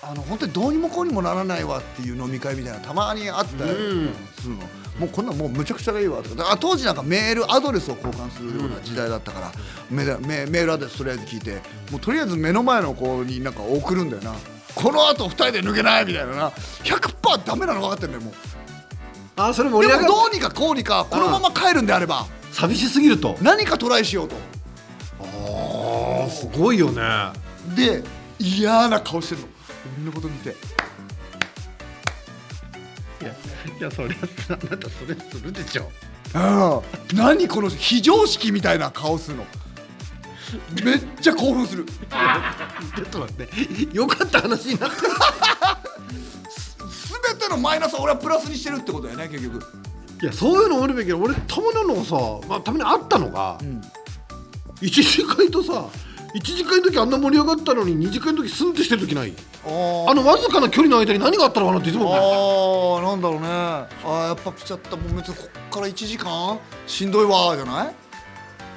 [0.05, 3.71] あの本当にどうにもこうにもならないわっていう飲み会みたいなのたまにあったり
[4.37, 4.57] するの、
[4.99, 6.51] もうこんなんもうむちゃくちゃがいいわとか。
[6.51, 9.51] あ当時なんかメールアドレスを交換するような時代だったから、
[9.89, 14.35] メメメールアドレスとりあえず聞いてもうとりあえず目の前の子になんか送るんだよな
[14.83, 16.49] このあと2人で抜けないみたいなな。
[16.83, 18.33] 100%ダメなの分かってるんだよもう。
[19.37, 20.13] あそれ盛りでも上がる。
[20.13, 22.27] どうにかこうにかこのまま帰るんであれば。
[22.51, 23.37] 寂しすぎると。
[23.41, 24.35] 何かトライしようと。
[25.21, 27.01] ああすごいよね。
[27.77, 28.03] で
[28.39, 29.47] 嫌な顔してるの。
[29.99, 30.49] 俺のこと見て。
[30.49, 30.53] い
[33.23, 33.31] や
[33.79, 34.17] いやそりゃ
[34.49, 35.89] あなたそれするでしょ。
[36.35, 39.45] うん何この非常識みたいな顔するの
[40.83, 41.85] めっちゃ興奮する。
[42.95, 43.95] ちょっと待って。
[43.95, 44.97] よかった話になって
[47.27, 49.63] 全てのマイナスを俺はプラスにしてるってことだよね結局。
[50.21, 51.17] いやそういうのおるべきだ。
[51.17, 52.15] 俺たまにあるのがさ、
[52.47, 53.57] まあ、たまにあったのが、
[54.81, 55.85] 一次会とさ
[56.33, 59.33] 一次会の時あんな盛り上がったのに二次会の時スンってしてる時ない？
[59.65, 63.03] ああのわずかな距離の間に何があったのかなっていつも思う。
[63.03, 63.47] あーなんだろうね。
[63.47, 64.95] あーやっぱ来ちゃった。
[64.95, 66.59] もう別にこっから1時間？
[66.87, 67.95] しんどいわじゃない？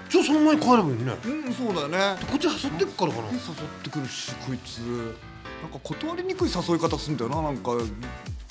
[0.09, 1.16] じゃあその前に帰ればいいね。
[1.24, 1.98] うんそうだよね。
[2.30, 3.28] こっち誘ってくからかな。
[3.32, 3.40] 誘っ
[3.82, 4.78] てくるしこいつ。
[5.62, 7.42] なんか断りにくい誘い方するんだよな。
[7.42, 7.70] なんか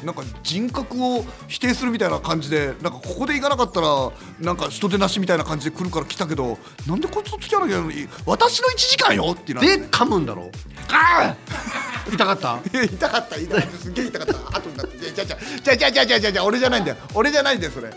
[0.04, 2.74] なんか人格を否定するみたいな感じで。
[2.82, 8.02] なんかここで行かなかったらなんか人手なしみたいな感じで来るから来たけどなんでこいつと付き合わなきゃいけないの？
[8.02, 9.32] に私の1時間よ？
[9.32, 10.52] っていうのはで噛むんだろ？
[10.92, 11.36] あ
[12.12, 12.60] 痛かった？
[12.66, 13.78] 痛かった痛かった。
[13.78, 14.58] すっげえ痛かった。
[14.58, 14.98] 後になって。
[15.14, 15.38] じゃあじゃ
[15.74, 16.98] あじゃあじゃあじゃあじゃあじゃあ俺じゃないんだよ。
[17.14, 17.90] 俺じゃないんだよそれ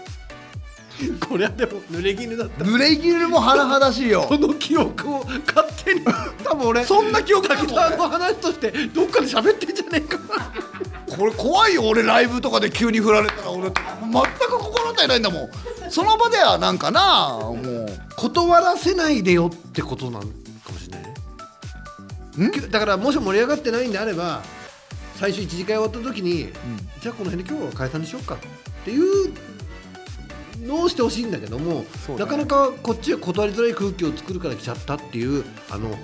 [1.29, 2.65] これはでも濡れ衣だった。
[2.65, 4.25] 濡れ衣も甚だしいよ。
[4.29, 6.01] この記憶を勝手に。
[6.45, 6.85] 多分俺。
[6.85, 10.19] そんな記憶滝沢の話としてどっかで喋ってんじゃねえか。
[11.17, 11.83] これ怖いよ。
[11.85, 15.51] 俺ライブとかで急に振られたら俺全く心当たりないんだもん。
[15.91, 17.89] その場ではなんかなもう。
[18.17, 20.27] 断らせないでよってことなんか
[20.73, 22.69] もしれないね。
[22.69, 24.43] だからもし盛り上がってないんであれば
[25.21, 26.49] 最初一次会終わった時に、
[27.01, 28.39] じゃあこの辺で今日は解散にしようかっ
[28.85, 29.33] ていう
[30.61, 31.87] のをしてほしいんだけども、ね。
[32.19, 35.97] なかなかこっちは断りづらい空気を作るから来ちゃったっていうあの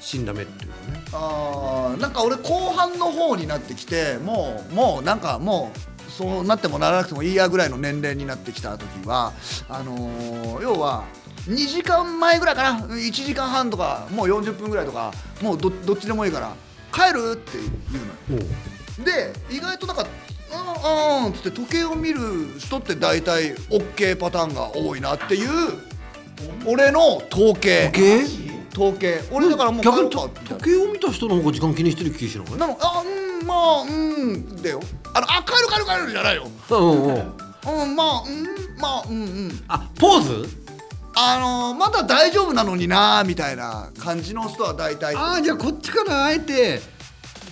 [0.00, 1.04] 死んだ目っていうかね。
[1.12, 5.72] あーなんか俺後半の方になってきてもうもうなんかも
[6.06, 9.32] うそうなってもならなくてもいいやぐらいの年齢になってきた時は
[9.68, 11.04] あのー要は
[11.46, 16.54] 2時間前ぐらいかな？1時間半とかもう40分ぐらいとかもうどどっちでもいいから
[16.92, 17.58] 帰るって
[17.90, 18.00] 言
[18.36, 18.48] うのよ。
[19.04, 20.06] で意外となんか
[20.52, 20.56] 「う
[21.22, 22.20] んうん」っつって時計を見る
[22.58, 25.48] 人って大体 OK パターンが多いなっていう
[26.64, 27.90] 俺の統計。
[27.92, 28.24] 計？
[28.76, 29.20] 統計。
[29.32, 30.30] 俺だからもう帰逆に時
[30.64, 32.58] 計を見た人の方が時間気にしてる気しない？
[32.58, 34.80] なのあうんまあうんだよ。
[35.14, 37.12] あのあ帰る帰る帰るじゃないようんうんうん。
[37.12, 38.44] うんまあうん
[38.80, 39.64] まあうんうん。
[39.68, 40.48] あポーズ？
[41.20, 45.16] あのーまだ大丈夫なのになみたいな感じの人は大体。
[45.16, 46.80] ああじゃあこっちからあえて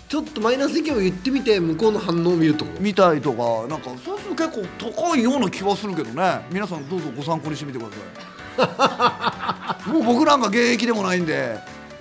[0.09, 6.47] ちょっとマイナス意見を言ってみて向こうの反応を見るとみたいとかなんかそうすると結構高いような気はするけどね。
[6.51, 9.91] 皆さんどうぞご参考にしてみてください。
[9.93, 11.59] もう僕なんか現役でもないんで。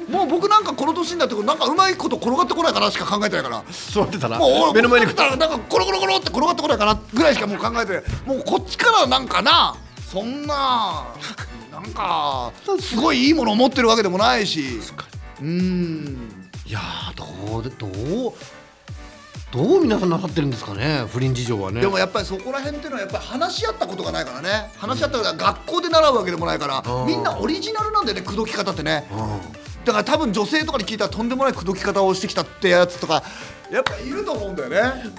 [0.09, 3.63] もう僕なんかこの年になってなんかうまいこと転がってこないかなしか考えてないから。
[3.91, 8.03] 座ってたらもう俺目の前に僕だったらなんかコロコロコロって転がってこないかなぐらいしかもう考えてない。
[8.27, 9.75] もうこっちからなんかな。
[10.11, 11.05] そんな
[11.71, 14.79] なんかすごいいいものを持ってるわけでもないし。
[15.41, 16.24] うーん
[16.65, 18.33] いやーどうでどう
[19.53, 21.79] どう皆さんなさってるんですかね不倫事情はね。
[21.79, 24.71] でもやっぱりそこら辺っていうのはやっぱり話し合ったことがないからね。
[24.77, 27.07] 話し合ったことが学校で習うわけでもないからうん。
[27.07, 29.07] みんなオリジナルなんだよね口説き方ってね。
[29.11, 33.23] うんだから多分女性とかに聞いたらとんでもない口説き方をしてきたってやつとか
[33.71, 35.11] やっぱいると思うんだよね、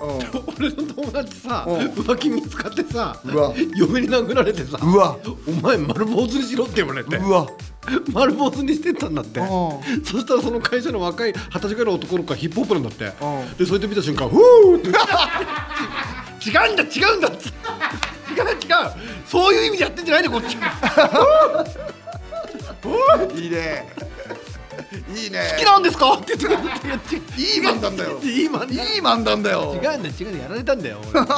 [0.57, 1.77] 俺の友達さうん。
[1.89, 3.53] 浮気見つかってさうわ。
[3.75, 5.17] 嫁に殴られてさうわ。
[5.49, 7.17] お前丸坊主にしろって言われて。
[7.17, 7.49] うわ。
[8.13, 9.41] 丸坊主にしてったんだって。
[9.41, 9.45] う
[10.05, 13.05] そしたらその会社の若い二十歳ぐらいの男の子がヒップホップなんだって。
[13.05, 13.57] うん。
[13.57, 14.89] でそうやって見た瞬間「ふーって。
[16.49, 17.49] 違うんだ違うんだ」って。
[17.49, 18.57] 違う違う。
[19.27, 20.57] そういう意味でやってんじゃないねこっち。
[23.35, 23.89] いいね
[25.15, 25.41] いいね。
[25.53, 26.15] 好きなんですか？
[26.15, 26.61] って言っ
[27.01, 28.19] ていい漫談だよ。
[28.23, 29.43] いい漫談。
[29.43, 29.75] だよ。
[29.83, 31.21] 違うんだ違うんだやられたんだよ俺。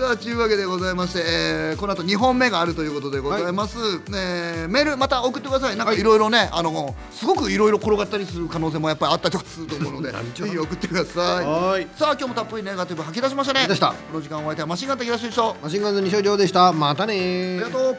[0.00, 3.76] さあというわけでございまして、えーこの後2本目があるということでございます、
[4.08, 5.76] えーメールまた送ってください。
[5.76, 6.02] なんかい。
[6.02, 11.44] ろいろね、あのすごくいろいろ転がったりする可能性もやっぱりあったりとかすると思うのでぜひ送ってください。
[11.44, 11.86] はーい。
[11.98, 13.66] さあ今日もたっぷりネガティブ吐き出しましたね。
[13.68, 13.74] こ
[14.14, 16.72] の時間お相手はマシンガン的なしでしたあマシンガンズ西尾亮でした。
[16.72, 17.56] またねー。
[17.56, 17.98] りがとう